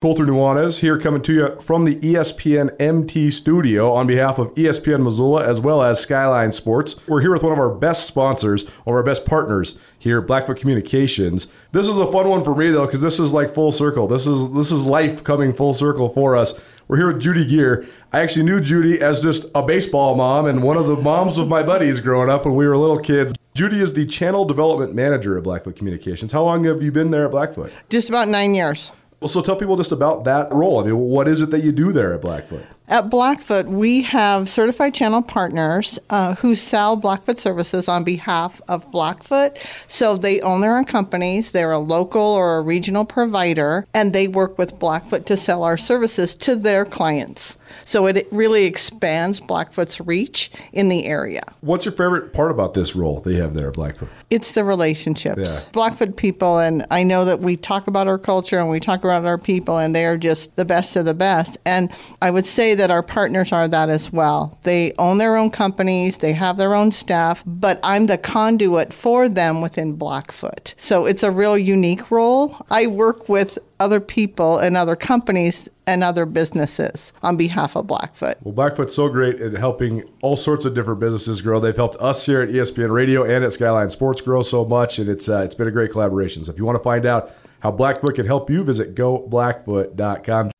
[0.00, 5.02] Colter Nuanez here coming to you from the ESPN MT studio on behalf of ESPN
[5.02, 6.94] Missoula as well as Skyline Sports.
[7.08, 10.58] We're here with one of our best sponsors, one of our best partners here, Blackfoot
[10.58, 11.48] Communications.
[11.72, 14.06] This is a fun one for me though because this is like full circle.
[14.06, 16.54] This is this is life coming full circle for us.
[16.86, 17.84] We're here with Judy Gear.
[18.12, 21.48] I actually knew Judy as just a baseball mom and one of the moms of
[21.48, 23.34] my buddies growing up when we were little kids.
[23.52, 26.30] Judy is the channel development manager at Blackfoot Communications.
[26.30, 27.72] How long have you been there at Blackfoot?
[27.88, 28.92] Just about nine years.
[29.20, 30.80] Well, so tell people just about that role.
[30.80, 32.64] I mean, what is it that you do there at Blackfoot?
[32.86, 38.90] At Blackfoot, we have certified channel partners uh, who sell Blackfoot services on behalf of
[38.92, 39.58] Blackfoot.
[39.88, 44.28] So they own their own companies, they're a local or a regional provider, and they
[44.28, 47.58] work with Blackfoot to sell our services to their clients.
[47.84, 51.42] So it really expands Blackfoot's reach in the area.
[51.60, 54.08] What's your favorite part about this role they have there at Blackfoot?
[54.30, 55.66] It's the relationships.
[55.66, 55.70] Yeah.
[55.72, 59.24] Blackfoot people, and I know that we talk about our culture and we talk about
[59.24, 61.56] our people, and they are just the best of the best.
[61.64, 64.58] And I would say that our partners are that as well.
[64.64, 69.28] They own their own companies, they have their own staff, but I'm the conduit for
[69.28, 70.74] them within Blackfoot.
[70.78, 72.56] So it's a real unique role.
[72.70, 78.36] I work with other people and other companies and other businesses on behalf of Blackfoot.
[78.42, 81.60] Well, Blackfoot's so great at helping all sorts of different businesses grow.
[81.60, 85.08] They've helped us here at ESPN Radio and at Skyline Sports grow so much, and
[85.08, 86.44] it's uh, it's been a great collaboration.
[86.44, 87.30] So if you want to find out
[87.62, 90.50] how Blackfoot can help you, visit goblackfoot.com.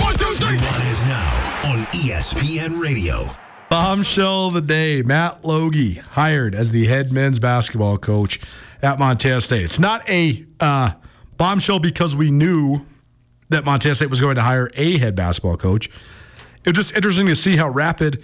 [0.00, 0.56] One, two, three.
[0.56, 3.24] Nuanez Now on ESPN Radio.
[3.68, 5.02] Bombshell of the day.
[5.02, 8.40] Matt Logie hired as the head men's basketball coach
[8.82, 9.64] at Montana State.
[9.64, 10.92] It's not a uh,
[11.36, 12.84] bombshell because we knew
[13.48, 15.88] that Montana State was going to hire a head basketball coach.
[16.64, 18.22] It was just interesting to see how rapid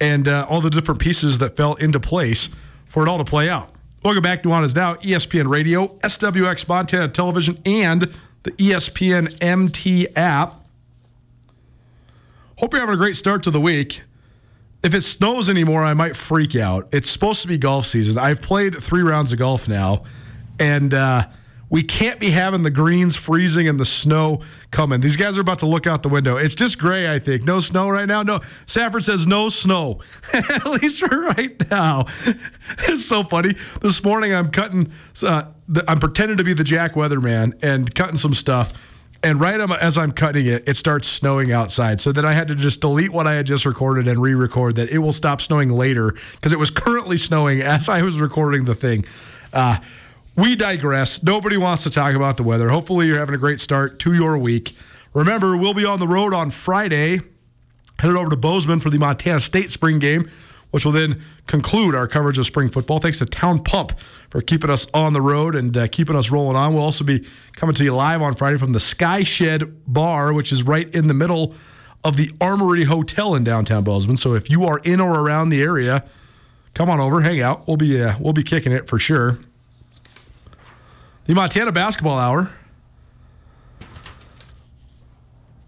[0.00, 2.48] and uh, all the different pieces that fell into place
[2.88, 3.70] for it all to play out.
[4.02, 8.12] Welcome back to Nuanez Now, ESPN Radio, SWX Montana Television, and
[8.42, 10.66] the ESPN MT app.
[12.58, 14.02] Hope you're having a great start to the week.
[14.84, 16.90] If it snows anymore, I might freak out.
[16.92, 18.18] It's supposed to be golf season.
[18.18, 20.04] I've played three rounds of golf now,
[20.60, 21.26] and uh,
[21.70, 25.00] we can't be having the greens freezing and the snow coming.
[25.00, 26.36] These guys are about to look out the window.
[26.36, 27.44] It's just gray, I think.
[27.44, 28.22] No snow right now.
[28.22, 30.00] No, Safford says no snow,
[30.34, 32.04] at least for right now.
[32.86, 33.54] It's so funny.
[33.80, 34.92] This morning, I'm cutting.
[35.22, 35.44] Uh,
[35.88, 38.93] I'm pretending to be the Jack Weatherman and cutting some stuff.
[39.24, 42.00] And right as I'm cutting it, it starts snowing outside.
[42.00, 44.76] So then I had to just delete what I had just recorded and re record
[44.76, 48.66] that it will stop snowing later because it was currently snowing as I was recording
[48.66, 49.06] the thing.
[49.52, 49.78] Uh,
[50.36, 51.22] we digress.
[51.22, 52.68] Nobody wants to talk about the weather.
[52.68, 54.76] Hopefully, you're having a great start to your week.
[55.14, 57.20] Remember, we'll be on the road on Friday,
[58.00, 60.28] headed over to Bozeman for the Montana State spring game,
[60.74, 62.98] which will then conclude our coverage of spring football.
[62.98, 63.96] Thanks to Town Pump
[64.28, 66.74] for keeping us on the road and uh, keeping us rolling on.
[66.74, 70.50] We'll also be coming to you live on Friday from the Sky Shed Bar, which
[70.50, 71.54] is right in the middle
[72.02, 74.16] of the Armory Hotel in downtown Bozeman.
[74.16, 76.04] So if you are in or around the area,
[76.74, 77.68] come on over, hang out.
[77.68, 79.38] We'll be uh, we'll be kicking it for sure.
[81.26, 82.50] The Montana Basketball Hour,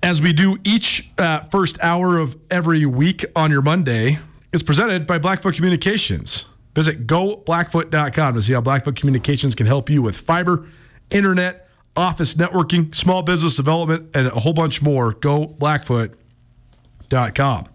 [0.03, 4.19] as we do each uh, first hour of every week on your Monday,
[4.57, 6.47] is presented by Blackfoot Communications.
[6.75, 10.67] Visit goblackfoot.com to see how Blackfoot Communications can help you with fiber,
[11.11, 15.13] internet, office networking, small business development, and a whole bunch more.
[15.13, 17.67] Goblackfoot.com.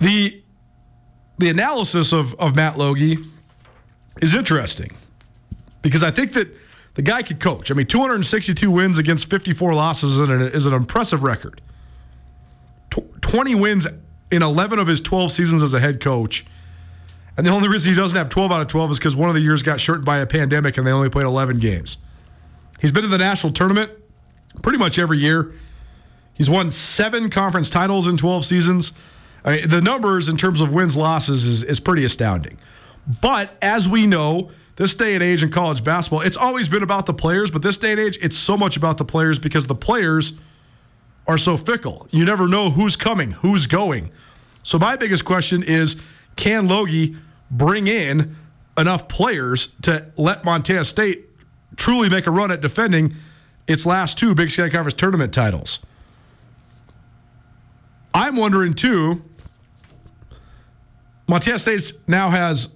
[0.00, 0.42] The
[1.38, 3.16] the analysis of, of Matt Logie
[4.20, 4.94] is interesting
[5.80, 6.54] because I think that
[6.94, 7.70] the guy could coach.
[7.70, 11.62] I mean, 262 wins against 54 losses is an, is an impressive record.
[13.00, 13.86] Tw- 20 wins
[14.30, 16.44] in 11 of his 12 seasons as a head coach.
[17.36, 19.34] And the only reason he doesn't have 12 out of 12 is because one of
[19.34, 21.98] the years got shortened by a pandemic and they only played 11 games.
[22.80, 23.92] He's been to the national tournament
[24.62, 25.52] pretty much every year.
[26.34, 28.92] He's won seven conference titles in 12 seasons.
[29.44, 32.58] I mean, the numbers in terms of wins losses is, is pretty astounding.
[33.20, 37.06] But as we know, this day and age in college basketball, it's always been about
[37.06, 39.74] the players, but this day and age, it's so much about the players because the
[39.74, 40.34] players
[41.28, 42.08] are so fickle.
[42.10, 44.10] You never know who's coming, who's going.
[44.62, 45.96] So my biggest question is
[46.36, 47.16] can Logie
[47.50, 48.36] bring in
[48.76, 51.26] enough players to let Montana State
[51.76, 53.14] truly make a run at defending
[53.66, 55.80] its last two Big Sky Conference tournament titles?
[58.14, 59.22] I'm wondering too.
[61.26, 62.70] Montana State now has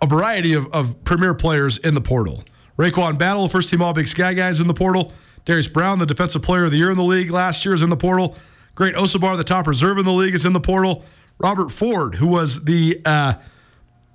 [0.00, 2.44] a variety of, of premier players in the portal.
[2.78, 5.12] RaeQuan Battle, first team All Big Sky guys in the portal.
[5.46, 7.88] Darius Brown, the defensive player of the year in the league last year, is in
[7.88, 8.36] the portal.
[8.74, 11.04] Great Osobor, the top reserve in the league, is in the portal.
[11.38, 13.34] Robert Ford, who was the uh,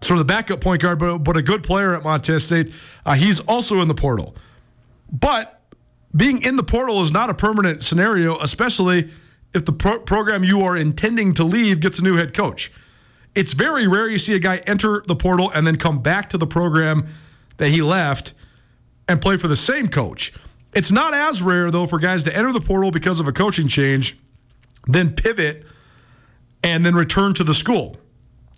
[0.01, 2.73] sort of the backup point guard, but, but a good player at Montana State,
[3.05, 4.35] uh, he's also in the portal.
[5.09, 5.61] But
[6.15, 9.09] being in the portal is not a permanent scenario, especially
[9.53, 12.71] if the pro- program you are intending to leave gets a new head coach.
[13.35, 16.37] It's very rare you see a guy enter the portal and then come back to
[16.37, 17.07] the program
[17.55, 18.33] that he left
[19.07, 20.33] and play for the same coach.
[20.73, 23.67] It's not as rare, though, for guys to enter the portal because of a coaching
[23.67, 24.17] change,
[24.87, 25.65] then pivot,
[26.63, 27.97] and then return to the school.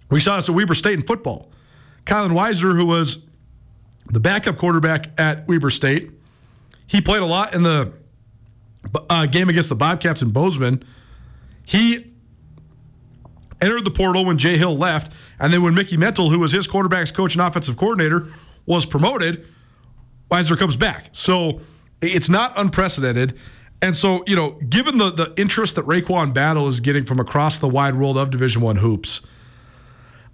[0.10, 1.50] We saw this at Weber State in football.
[2.06, 3.24] Kylan Weiser, who was
[4.12, 6.12] the backup quarterback at Weber State,
[6.86, 7.94] he played a lot in the
[9.10, 10.84] uh, game against the Bobcats in Bozeman.
[11.66, 12.14] He
[13.62, 16.68] entered the portal when Jay Hill left, and then when Mickey Mental, who was his
[16.68, 18.28] quarterback's coach and offensive coordinator,
[18.66, 19.48] was promoted,
[20.30, 21.10] Weiser comes back.
[21.14, 21.62] So
[22.12, 23.38] it's not unprecedented.
[23.82, 27.58] And so, you know, given the, the interest that RaeQuan Battle is getting from across
[27.58, 29.22] the wide world of Division One hoops,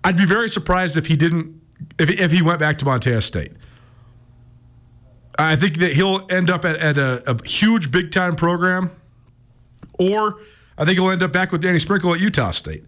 [0.03, 1.59] I'd be very surprised if he didn't
[1.97, 3.51] if, if he went back to Montana State.
[5.37, 8.91] I think that he'll end up at, at a, a huge big time program,
[9.97, 10.39] or
[10.77, 12.83] I think he'll end up back with Danny Sprinkle at Utah State.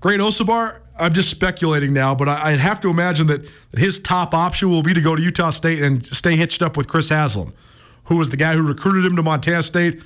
[0.00, 3.98] Great Osobor, I'm just speculating now, but I, would have to imagine that, that his
[3.98, 7.10] top option will be to go to Utah State and stay hitched up with Chris
[7.10, 7.52] Haslam,
[8.04, 10.00] who was the guy who recruited him to Montana State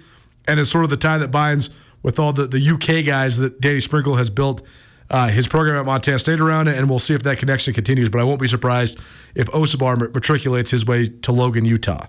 [0.46, 1.70] and is sort of the tie that binds
[2.02, 4.62] with all the, the UK guys that Danny Sprinkle has built
[5.10, 8.08] uh, his program at Montana State around it, and we'll see if that connection continues.
[8.08, 8.98] But I won't be surprised
[9.34, 12.06] if Osobor matriculates his way to Logan, Utah.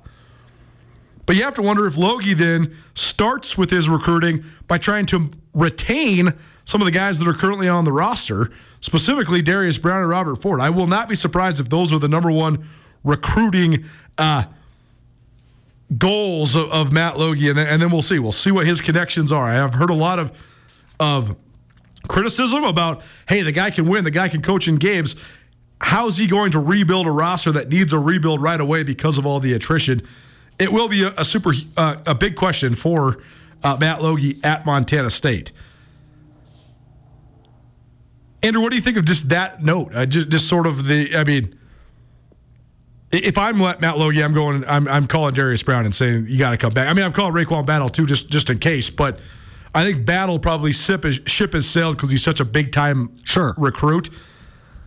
[1.25, 5.31] But you have to wonder if Logie then starts with his recruiting by trying to
[5.53, 6.33] retain
[6.65, 10.37] some of the guys that are currently on the roster, specifically Darius Brown and Robert
[10.37, 10.59] Ford.
[10.59, 12.67] I will not be surprised if those are the number one
[13.03, 13.85] recruiting
[14.17, 14.45] uh,
[15.97, 18.19] goals of, of, Matt Logie, and then, and then we'll see.
[18.19, 19.43] We'll see what his connections are.
[19.43, 20.31] I have heard a lot of
[20.99, 21.35] of
[22.07, 25.15] criticism about, hey, the guy can win, the guy can coach in games.
[25.81, 29.25] How's he going to rebuild a roster that needs a rebuild right away because of
[29.25, 30.01] all the attrition?
[30.57, 33.21] It will be a, a super uh, a big question for
[33.63, 35.51] uh, Matt Logie at Montana State.
[38.41, 39.93] Andrew, what do you think of just that note?
[39.93, 41.57] Uh, just, just sort of the, I mean,
[43.23, 46.51] if I'm Matt Logie, I'm going, I'm, I'm calling Darius Brown and saying you got
[46.51, 46.89] to come back.
[46.89, 48.89] I mean, I'm calling RaeQuan Battle too, just, just in case.
[48.89, 49.19] But
[49.73, 53.13] I think Battle probably ship his, ship has sailed because he's such a big time
[53.25, 54.09] sure recruit.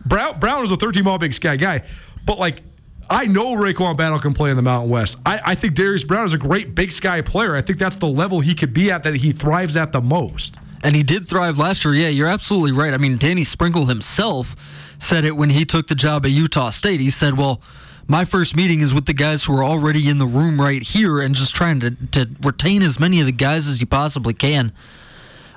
[0.05, 1.85] Brown Brown is a 13 ball Big Sky guy,
[2.25, 2.61] but like
[3.09, 5.17] I know RaeQuan Battle can play in the Mountain West.
[5.25, 7.55] I, I think Darius Brown is a great Big Sky player.
[7.55, 10.57] I think that's the level he could be at that he thrives at the most.
[10.83, 11.93] And he did thrive last year.
[11.93, 12.93] Yeah, you're absolutely right.
[12.93, 14.55] I mean, Danny Sprinkle himself
[14.99, 16.99] said it when he took the job at Utah State.
[16.99, 17.61] He said, well,
[18.09, 21.21] my first meeting is with the guys who are already in the room right here
[21.21, 24.73] and just trying to, to retain as many of the guys as you possibly can.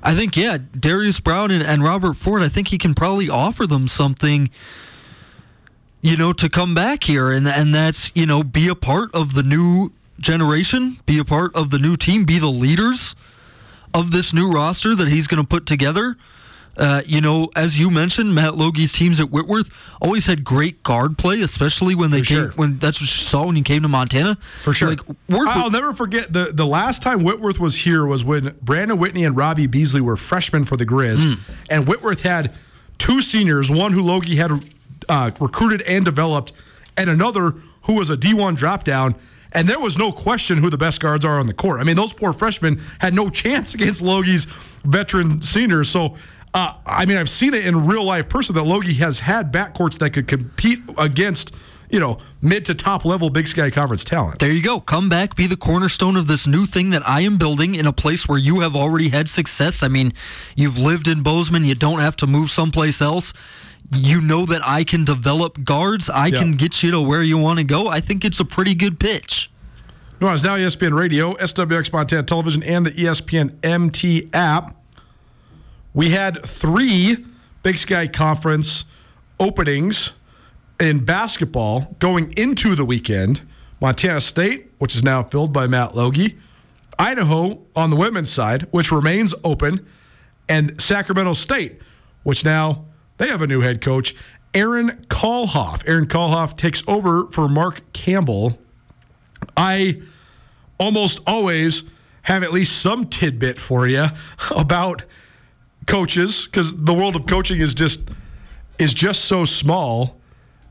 [0.02, 3.66] I think, yeah, Darius Brown and, and Robert Ford, I think he can probably offer
[3.66, 4.50] them something,
[6.02, 7.30] you know, to come back here.
[7.30, 11.56] And, and that's, you know, be a part of the new generation, be a part
[11.56, 13.16] of the new team, be the leaders
[13.94, 16.16] of this new roster that he's going to put together.
[16.76, 19.68] Uh, you know, as you mentioned, Matt Logie's teams at Whitworth
[20.00, 22.36] always had great guard play, especially when they For came.
[22.46, 22.48] sure.
[22.52, 24.36] When that's what you saw when you came to Montana.
[24.62, 24.88] For sure.
[24.88, 25.00] Like
[25.30, 29.24] I'll with- never forget the, the last time Whitworth was here was when Brandon Whitney
[29.24, 31.36] and Robbie Beasley were freshmen for the Grizz.
[31.36, 31.42] Hmm.
[31.68, 32.54] And Whitworth had
[32.96, 34.50] two seniors, one who Logie had
[35.10, 36.52] uh, recruited and developed,
[36.96, 39.14] and another who was a D1 drop down.
[39.54, 41.78] And there was no question who the best guards are on the court.
[41.80, 44.46] I mean, those poor freshmen had no chance against Logie's
[44.84, 45.90] veteran seniors.
[45.90, 46.16] So,
[46.54, 49.98] uh, I mean, I've seen it in real life person that Logie has had backcourts
[49.98, 51.54] that could compete against,
[51.88, 54.38] you know, mid to top level Big Sky Conference talent.
[54.38, 54.78] There you go.
[54.78, 57.92] Come back, be the cornerstone of this new thing that I am building in a
[57.92, 59.82] place where you have already had success.
[59.82, 60.12] I mean,
[60.54, 63.32] you've lived in Bozeman, you don't have to move someplace else.
[63.90, 67.58] You know that I can develop guards, I can get you to where you want
[67.58, 67.88] to go.
[67.88, 69.50] I think it's a pretty good pitch.
[70.18, 74.81] Nuanez Now ESPN Radio, SWX Montana Television, and the ESPN MT app.
[75.94, 77.24] We had three
[77.62, 78.86] Big Sky Conference
[79.38, 80.14] openings
[80.80, 83.42] in basketball going into the weekend.
[83.80, 86.38] Montana State, which is now filled by Matt Logie,
[86.98, 89.84] Idaho on the women's side, which remains open,
[90.48, 91.80] and Sacramento State,
[92.22, 92.84] which now
[93.18, 94.14] they have a new head coach,
[94.54, 95.86] Aaron Kallhoff.
[95.86, 98.58] Aaron Kallhoff takes over for Mark Campbell.
[99.56, 100.00] I
[100.78, 101.84] almost always
[102.22, 104.06] have at least some tidbit for you
[104.56, 105.04] about
[105.86, 108.00] coaches because the world of coaching is just
[108.78, 110.20] is just so small.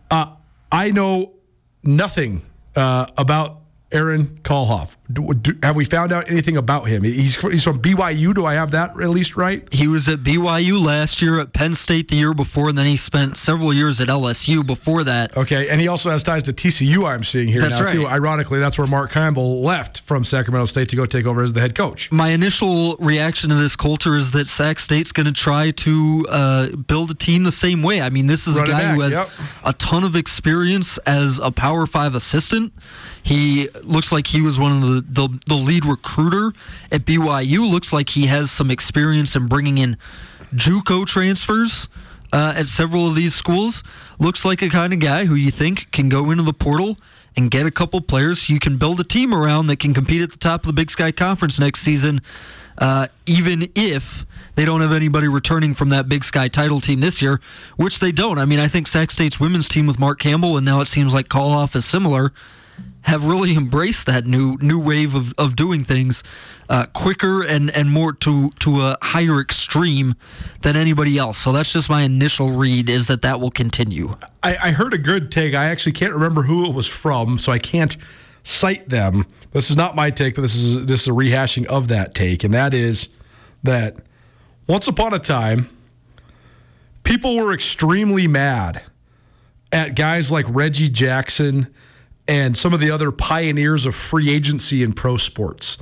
[0.10, 0.36] Uh,
[0.72, 1.34] I know
[1.84, 2.42] nothing
[2.76, 3.61] uh, about
[3.92, 4.96] Aaron Kallhoff.
[5.12, 7.04] Do, do, have we found out anything about him?
[7.04, 8.34] He's, he's from BYU.
[8.34, 9.68] Do I have that at least right?
[9.74, 12.98] He was at BYU last year, at Penn State the year before, and then he
[12.98, 15.36] spent several years at LSU before that.
[15.36, 17.08] Okay, and he also has ties to TCU.
[17.08, 17.94] I'm seeing here That's now right.
[17.94, 18.08] too.
[18.08, 21.62] Ironically, that's where Mark Campbell left from Sacramento State to go take over as the
[21.62, 22.12] head coach.
[22.12, 26.68] My initial reaction to this, Colter, is that Sac State's going to try to uh,
[26.76, 28.02] build a team the same way.
[28.02, 29.30] I mean, this is Run a guy who has yep.
[29.64, 32.74] a ton of experience as a Power Five assistant.
[33.24, 36.54] He looks like he was one of the, the, the lead recruiter
[36.92, 37.70] at BYU.
[37.70, 39.98] Looks like he has some experience in bringing in
[40.54, 41.90] JUCO transfers
[42.34, 43.84] uh, at several of these schools.
[44.20, 46.98] Looks like a kind of guy who you think can go into the portal
[47.36, 50.32] and get a couple players you can build a team around that can compete at
[50.32, 52.22] the top of the Big Sky Conference next season,
[52.78, 54.26] uh, even if
[54.56, 57.40] they don't have anybody returning from that Big Sky title team this year,
[57.78, 58.38] which they don't.
[58.38, 61.14] I mean, I think Sac State's women's team with Mark Campbell, and now it seems
[61.14, 62.34] like Kallhoff is similar,
[63.04, 66.24] have really embraced that new new wave of, of doing things
[66.70, 70.16] uh, quicker and, and more to to a higher extreme
[70.62, 71.38] than anybody else.
[71.38, 74.18] So that's just my initial read is that that will continue.
[74.44, 75.54] I, I heard a good take.
[75.54, 77.98] I actually can't remember who it was from, so I can't
[78.44, 79.26] cite them.
[79.52, 82.44] This is not my take, but this is this is a rehashing of that take,
[82.44, 83.10] and that is
[83.64, 83.98] that
[84.68, 85.70] once upon a time,
[87.04, 88.84] people were extremely mad
[89.72, 91.74] at guys like Reggie Jackson
[92.32, 95.78] and some of the other pioneers of free agency in pro sports.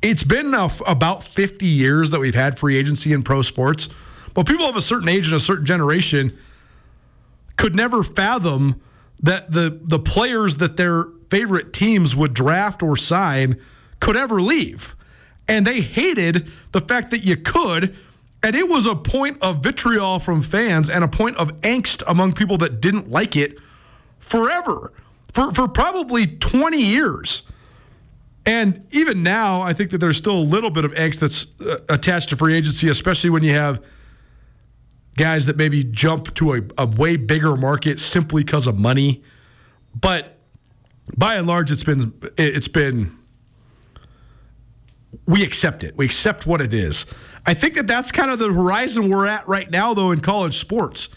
[0.00, 3.88] It's been now about 50 years that we've had free agency in pro sports,
[4.32, 6.38] but people of a certain age and a certain generation
[7.56, 8.80] could never fathom
[9.20, 13.60] that the the players that their favorite teams would draft or sign
[13.98, 14.94] could ever leave.
[15.48, 17.96] And they hated the fact that you could
[18.44, 22.34] and it was a point of vitriol from fans and a point of angst among
[22.34, 23.58] people that didn't like it
[24.20, 24.92] forever.
[25.32, 27.42] For for probably 20 years.
[28.46, 31.78] And even now, I think that there's still a little bit of angst that's uh,
[31.88, 33.84] attached to free agency, especially when you have
[35.16, 39.22] guys that maybe jump to a, a way bigger market simply because of money.
[39.94, 40.38] But
[41.16, 43.16] by and large, it's been it's been
[45.26, 45.96] we accept it.
[45.96, 47.06] We accept what it is.
[47.46, 50.58] I think that that's kind of the horizon we're at right now, though, in college
[50.58, 51.08] sports.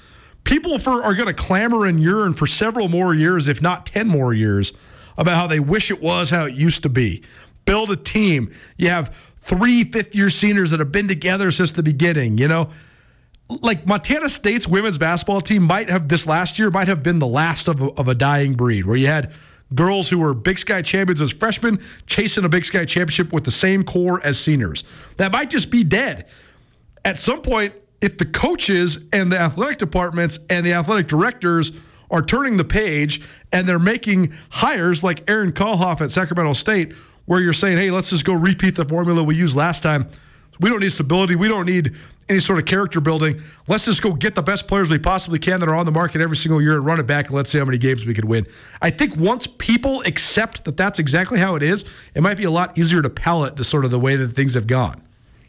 [0.43, 4.07] People for are going to clamor and yearn for several more years, if not ten
[4.07, 4.73] more years,
[5.17, 7.23] about how they wish it was how it used to be.
[7.65, 8.51] Build a team.
[8.77, 12.37] You have three fifth year seniors that have been together since the beginning.
[12.37, 12.69] You know,
[13.61, 17.27] like Montana State's women's basketball team might have this last year might have been the
[17.27, 19.31] last of a, of a dying breed, where you had
[19.73, 23.51] girls who were Big Sky champions as freshmen chasing a Big Sky championship with the
[23.51, 24.83] same core as seniors.
[25.17, 26.27] That might just be dead.
[27.05, 27.73] At some point,
[28.03, 31.71] if the coaches and the athletic departments and the athletic directors
[32.11, 33.21] are turning the page
[33.53, 36.91] and they're making hires like Aaron Kallhoff at Sacramento State,
[37.25, 40.09] where you're saying, hey, let's just go repeat the formula we used last time.
[40.59, 41.37] We don't need stability.
[41.37, 41.95] We don't need
[42.27, 43.41] any sort of character building.
[43.69, 46.19] Let's just go get the best players we possibly can that are on the market
[46.19, 48.25] every single year and run it back and let's see how many games we could
[48.25, 48.45] win.
[48.81, 52.51] I think once people accept that that's exactly how it is, it might be a
[52.51, 55.01] lot easier to palate to sort of the way that things have gone.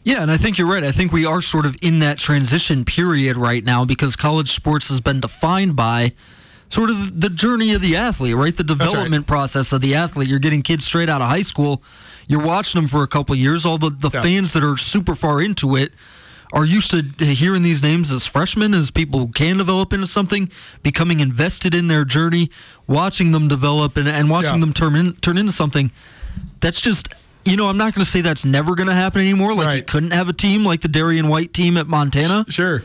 [0.05, 0.84] Yeah, and I think you're right.
[0.84, 4.88] I think we are sort of in that transition period right now because college sports
[4.90, 6.12] has been defined by
[6.68, 8.55] sort of the journey of the athlete, right?
[8.55, 10.28] The development process of the athlete.
[10.28, 11.82] You're getting kids straight out of high school.
[12.26, 13.64] You're watching them for a couple of years.
[13.64, 14.22] All the, the Yeah.
[14.22, 15.92] fans that are super far into it
[16.52, 20.50] are used to hearing these names as freshmen, as people who can develop into something,
[20.82, 22.50] becoming invested in their journey,
[22.86, 24.61] watching them develop and, and watching Yeah.
[24.61, 25.90] them turn in, turn into something.
[26.61, 27.09] That's just
[27.45, 29.55] you know, I'm not going to say that's never going to happen anymore.
[29.55, 32.82] Like you couldn't have a team like the Darian White team at Montana Sure.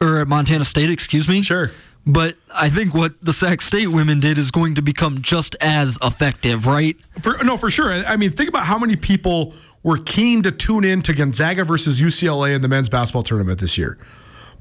[0.00, 1.42] or at Montana State, excuse me.
[1.42, 1.70] Sure.
[2.08, 5.98] But I think what the Sac State women did is going to become just as
[6.02, 6.96] effective, right?
[7.20, 7.90] For, no, for sure.
[7.90, 12.00] I mean, think about how many people were keen to tune in to Gonzaga versus
[12.00, 13.98] UCLA in the men's basketball tournament this year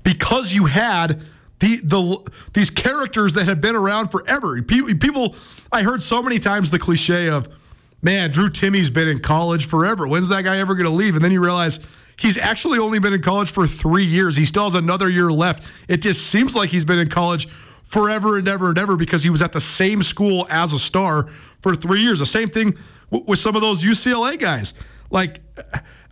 [0.03, 1.27] because you had
[1.59, 4.61] the the these characters that had been around forever.
[4.61, 5.35] People, people
[5.71, 7.47] I heard so many times the cliche of,
[8.05, 10.07] "Man, Drew Timme's been in college forever.
[10.07, 11.79] When's that guy ever going to leave?" And then you realize.
[12.17, 14.37] He's actually only been in college for three years.
[14.37, 15.85] He still has another year left.
[15.89, 17.49] It just seems like he's been in college
[17.83, 21.27] forever and ever and ever because he was at the same school as a star
[21.59, 22.19] for three years.
[22.19, 22.77] The same thing
[23.11, 24.73] w- with some of those UCLA guys,
[25.09, 25.41] like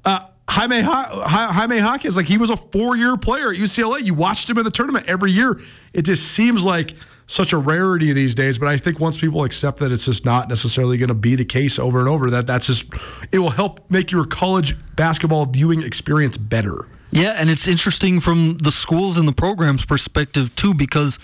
[0.04, 2.18] uh, Jaime Jaime Hawkins.
[2.18, 4.04] Like he was a four-year player at UCLA.
[4.04, 5.60] You watched him in the tournament every year.
[5.94, 6.96] It just seems like
[7.28, 8.58] such a rarity these days.
[8.58, 11.46] But I think once people accept that it's just not necessarily going to be the
[11.46, 12.86] case over and over, that that's just
[13.32, 16.88] it will help make your college basketball viewing experience better.
[17.12, 21.20] Yeah, and it's interesting from the schools and the programs perspective too, because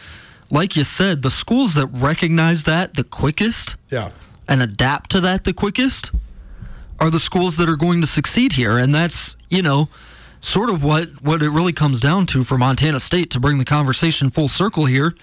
[0.52, 4.10] like you said, the schools that recognize that the quickest Yeah.
[4.48, 6.12] and adapt to that the quickest
[7.00, 8.78] are the schools that are going to succeed here.
[8.78, 9.90] And that's, you know,
[10.42, 13.66] sort of what, what it really comes down to for Montana State to bring the
[13.66, 15.16] conversation full circle here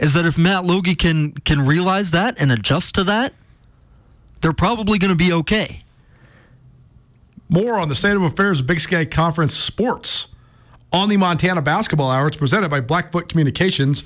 [0.00, 3.32] is that if Matt Logie can can realize that and adjust to that,
[4.40, 5.82] they're probably going to be okay.
[7.48, 10.28] More on the state of affairs of Big Sky Conference sports
[10.92, 12.28] on the Montana Basketball Hour.
[12.28, 14.04] It's presented by Blackfoot Communications.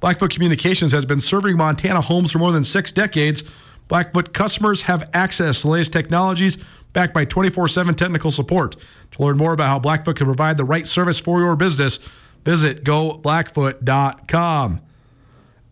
[0.00, 3.42] Blackfoot Communications has been serving Montana homes for more than six decades.
[3.88, 6.56] Blackfoot customers have access to the latest technologies
[6.92, 8.76] backed by 24 7 technical support.
[9.12, 11.98] To learn more about how Blackfoot can provide the right service for your business,
[12.44, 14.80] visit goblackfoot.com.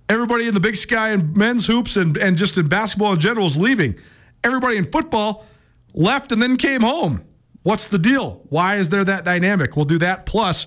[0.08, 3.46] Everybody in the Big Sky and men's hoops and, and just in basketball in general
[3.46, 3.98] is leaving.
[4.44, 5.46] Everybody in football
[5.94, 7.24] left and then came home.
[7.62, 8.42] What's the deal?
[8.48, 9.76] Why is there that dynamic?
[9.76, 10.26] We'll do that.
[10.26, 10.66] Plus,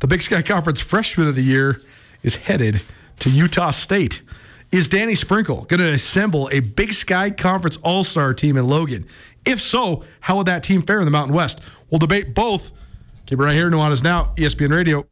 [0.00, 1.80] the Big Sky Conference Freshman of the Year
[2.22, 2.80] is headed
[3.20, 4.22] to Utah State.
[4.72, 9.06] Is Danny Sprinkle going to assemble a Big Sky Conference All Star team in Logan?
[9.44, 11.60] If so, how would that team fare in the Mountain West?
[11.90, 12.72] We'll debate both.
[13.26, 13.70] Keep it right here.
[13.70, 15.11] Nuanez Now, ESPN Radio.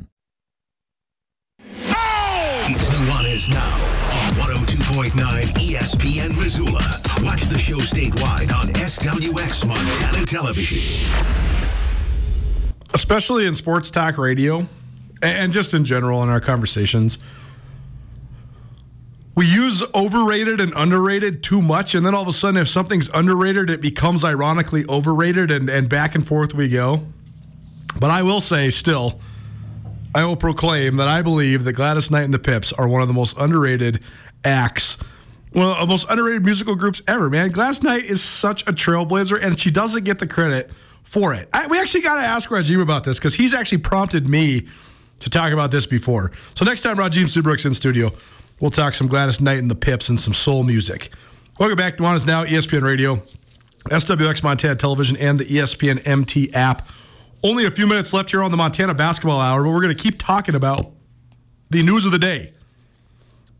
[3.41, 3.75] Nuanez now
[4.27, 5.11] on 102.9
[5.53, 6.83] ESPN Missoula.
[7.23, 10.79] Watch the show statewide on SWX Montana Television.
[12.93, 14.67] especially in sports talk radio
[15.21, 17.17] and just in general in our conversations
[19.33, 23.09] we use overrated and underrated too much and then all of a sudden if something's
[23.13, 27.07] underrated it becomes ironically overrated and, and back and forth we go
[27.97, 29.21] but i will say still
[30.15, 33.07] i will proclaim that i believe that gladys knight and the pips are one of
[33.07, 34.03] the most underrated
[34.43, 34.97] acts
[35.53, 37.49] one of the most underrated musical groups ever, man.
[37.49, 40.71] Gladys Knight is such a trailblazer, and she doesn't get the credit
[41.03, 41.49] for it.
[41.51, 44.67] I, we actually got to ask Rajim about this because he's actually prompted me
[45.19, 46.31] to talk about this before.
[46.55, 48.13] So next time Rajim Subrooks in studio,
[48.61, 51.11] we'll talk some Gladys Knight and the Pips and some soul music.
[51.59, 53.21] Welcome back to Nuanez Now, ESPN Radio,
[53.85, 56.87] SWX Montana Television, and the ESPN MT app.
[57.43, 60.01] Only a few minutes left here on the Montana Basketball Hour, but we're going to
[60.01, 60.91] keep talking about
[61.71, 62.53] the news of the day.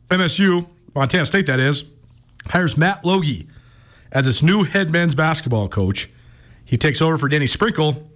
[0.09, 1.85] MSU, Montana State that is,
[2.47, 3.47] hires Matt Logie
[4.11, 6.09] as its new head men's basketball coach.
[6.63, 8.11] He takes over for Danny Sprinkle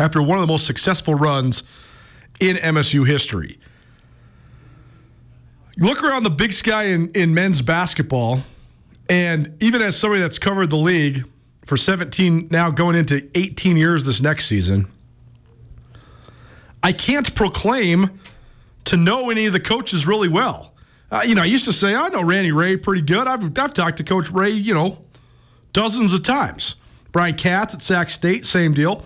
[0.00, 1.62] after one of the most successful runs
[2.40, 3.58] in MSU history.
[5.76, 8.42] Look around the big sky in, in men's basketball,
[9.08, 11.24] and even as somebody that's covered the league
[11.68, 14.90] for 17, now going into 18 years this next season,
[16.82, 18.18] I can't proclaim
[18.86, 20.72] to know any of the coaches really well.
[21.10, 23.26] Uh, you know, I used to say I know Randy Rahe pretty good.
[23.26, 25.04] I've I've talked to Coach Rahe, you know,
[25.74, 26.76] dozens of times.
[27.12, 29.04] Brian Katz at Sac State, same deal.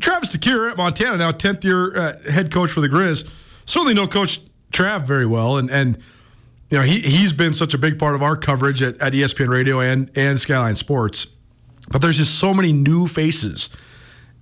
[0.00, 3.28] Travis DeCuire at Montana, now 10th year uh, head coach for the Grizz.
[3.66, 4.40] Certainly know Coach
[4.72, 5.98] Trav very well, and and
[6.70, 9.48] you know he he's been such a big part of our coverage at, at ESPN
[9.48, 11.26] Radio and and Skyline Sports.
[11.90, 13.68] But there's just so many new faces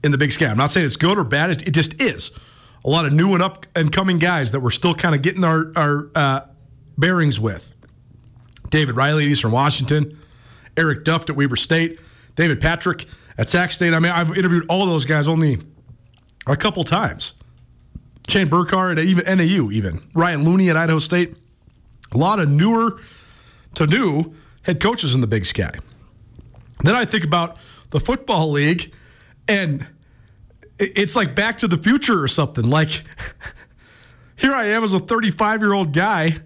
[0.05, 0.46] in the Big Sky.
[0.46, 2.30] I'm not saying it's good or bad; it, just is.
[2.84, 5.44] A lot of new and up and coming guys that we're still kind of getting
[5.44, 6.40] our our uh,
[6.96, 7.74] bearings with.
[8.70, 10.18] David Riley at Eastern Washington,
[10.76, 11.99] Eric Duft at Weber State,
[12.36, 13.07] David Patrick
[13.38, 13.94] at Sac State.
[13.94, 15.59] I mean, I've interviewed all those guys only
[16.46, 17.32] a couple times.
[18.28, 21.34] Shane Burcar at even NAU, even Ryan Looney at Idaho State.
[22.12, 23.01] A lot of newer
[23.74, 25.72] to new head coaches in the Big Sky.
[26.82, 27.56] Then I think about
[27.90, 28.92] the football league,
[29.46, 29.86] and
[30.78, 32.68] it's like Back to the Future or something.
[32.68, 32.90] Like
[34.36, 36.38] here I am as a 35 year old guy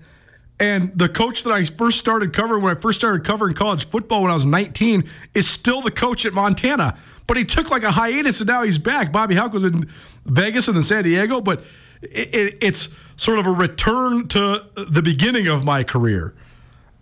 [0.62, 4.22] and the coach that I first started covering when I first started covering college football
[4.22, 6.96] when I was 19 is still the coach at Montana.
[7.26, 9.10] But he took like a hiatus and now he's back.
[9.10, 9.88] Bobby Hauck was in
[10.24, 11.64] Vegas and then San Diego, but
[12.00, 16.32] it, it, it's sort of a return to the beginning of my career.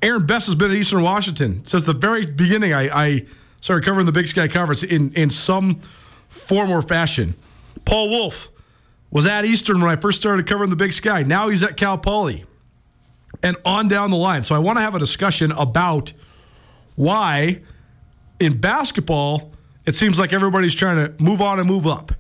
[0.02, 2.72] Aaron Best has been at Eastern Washington since the very beginning.
[2.72, 3.26] I, I
[3.60, 5.80] started covering the Big Sky Conference in, in some
[6.28, 7.34] form or fashion.
[7.84, 8.48] Paul Wulff
[9.10, 11.22] was at Eastern when I first started covering the Big Sky.
[11.22, 12.44] Now he's at Cal Poly
[13.42, 14.42] and on down the line.
[14.42, 16.12] So I want to have a discussion about
[16.96, 17.60] why
[18.38, 19.52] in basketball
[19.86, 22.12] it seems like everybody's trying to move on and move up.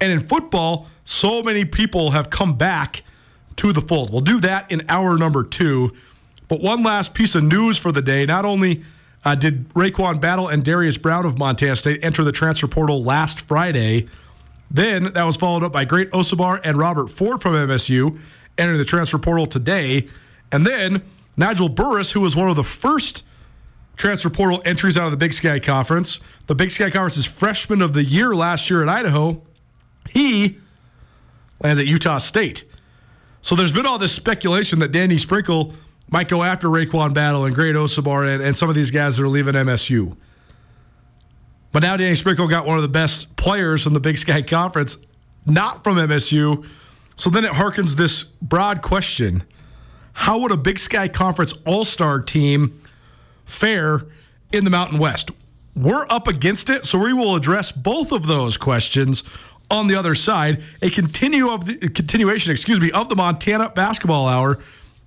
[0.00, 3.02] And in football, so many people have come back
[3.56, 4.10] to the fold.
[4.10, 5.92] We'll do that in hour number two.
[6.54, 8.26] But one last piece of news for the day.
[8.26, 8.84] Not only
[9.24, 13.40] uh, did RaeQuan Battle and Darius Brown of Montana State enter the transfer portal last
[13.48, 14.06] Friday,
[14.70, 18.20] then that was followed up by Great Osobor and Robert Ford from MSU
[18.56, 20.08] entering the transfer portal today.
[20.52, 21.02] And then
[21.36, 23.24] Nigel Burris, who was one of the first
[23.96, 27.94] transfer portal entries out of the Big Sky Conference, the Big Sky Conference's freshman of
[27.94, 29.42] the year last year at Idaho,
[30.08, 30.58] he
[31.58, 32.62] lands at Utah State.
[33.40, 35.74] So there's been all this speculation that Danny Sprinkle
[36.08, 39.24] might go after RaeQuan Battle and Great Osobor and, and some of these guys that
[39.24, 40.16] are leaving MSU.
[41.72, 44.96] But now Danny Sprinkle got one of the best players from the Big Sky Conference,
[45.44, 46.68] not from MSU.
[47.16, 49.44] So then it harkens this broad question
[50.14, 52.80] how would a Big Sky Conference All Star team
[53.44, 54.06] fare
[54.52, 55.30] in the Mountain West?
[55.74, 59.24] We're up against it, so we will address both of those questions
[59.70, 60.62] on the other side.
[60.82, 64.60] A continue of the continuation, excuse me, of the Montana Basketball Hour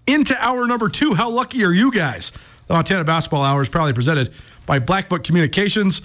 [0.07, 1.13] into hour number two.
[1.13, 2.31] How lucky are you guys?
[2.67, 4.33] The Montana Basketball Hour is proudly presented
[4.65, 6.01] by Blackfoot Communications.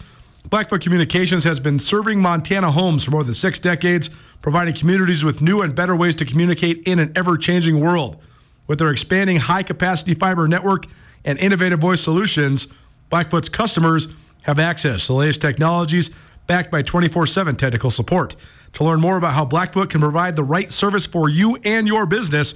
[0.51, 4.11] Blackfoot Communications has been serving Montana homes for more than six decades,
[4.43, 8.21] providing communities with new and better ways to communicate in an ever changing world.
[8.67, 10.87] With their expanding high capacity fiber network
[11.25, 12.69] and innovative voice solutions,
[13.09, 14.09] Blackfoot's customers
[14.43, 16.11] have access to the latest technologies
[16.47, 18.37] backed by 24 7 technical support.
[18.75, 22.07] To learn more about how Blackfoot can provide the right service for you and your
[22.07, 22.55] business,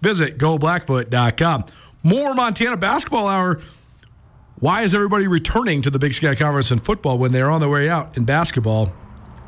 [0.00, 1.66] visit goblackfoot.com.
[2.02, 3.60] More Montana Basketball Hour.
[4.60, 7.68] Why is everybody returning to the Big Sky Conference in football when they're on their
[7.68, 8.92] way out in basketball?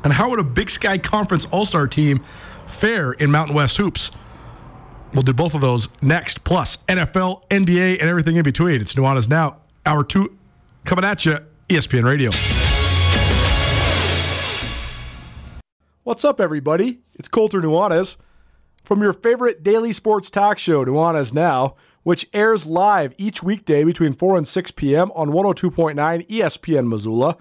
[0.04, 2.20] And how would a Big Sky Conference All Star team
[2.66, 4.12] fare in Mountain West hoops?
[5.12, 8.80] We'll do both of those next, plus NFL, NBA, and everything in between.
[8.80, 10.38] It's Nuanez Now, hour two
[10.84, 11.38] coming at you,
[11.68, 12.30] ESPN Radio.
[16.04, 17.00] What's up, everybody?
[17.14, 18.16] It's Colter Nuanez
[18.82, 24.12] from your favorite daily sports talk show, Nuanez Now, which airs live each weekday between
[24.12, 25.10] 4 and 6 p.m.
[25.12, 27.36] on 102.9 ESPN Missoula,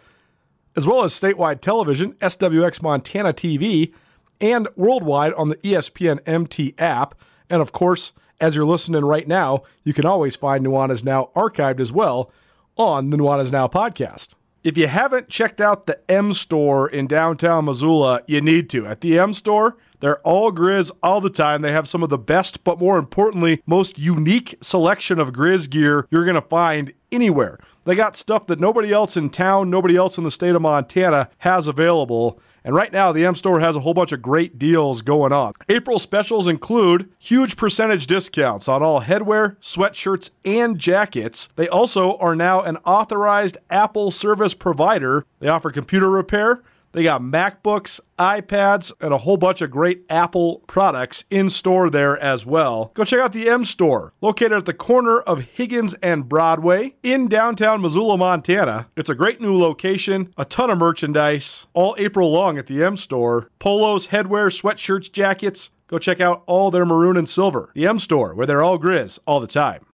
[0.75, 3.93] as well as statewide television, SWX Montana TV,
[4.41, 7.15] and worldwide on the ESPN MT app.
[7.49, 11.79] And of course, as you're listening right now, you can always find Nuanez Now archived
[11.79, 12.31] as well
[12.77, 14.35] on the Nuanez Now podcast.
[14.63, 18.85] If you haven't checked out the M store in downtown Missoula, you need to.
[18.85, 21.61] At the M store, they're all Grizz all the time.
[21.61, 26.07] They have some of the best, but more importantly, most unique selection of Grizz gear
[26.09, 27.59] you're going to find anywhere.
[27.85, 31.29] They got stuff that nobody else in town, nobody else in the state of Montana
[31.39, 32.39] has available.
[32.63, 35.53] And right now, the M Store has a whole bunch of great deals going on.
[35.69, 41.49] April specials include huge percentage discounts on all headwear, sweatshirts, and jackets.
[41.55, 45.25] They also are now an authorized Apple service provider.
[45.39, 46.61] They offer computer repair
[46.91, 52.17] they got MacBooks, iPads, and a whole bunch of great Apple products in store there
[52.17, 52.91] as well.
[52.93, 57.27] Go check out the M Store, located at the corner of Higgins and Broadway in
[57.27, 58.87] downtown Missoula, Montana.
[58.95, 62.97] It's a great new location, a ton of merchandise, all April long at the M
[62.97, 63.49] Store.
[63.59, 67.71] Polos, headwear, sweatshirts, jackets, go check out all their maroon and silver.
[67.73, 69.85] The M Store, where they're all Grizz all the time.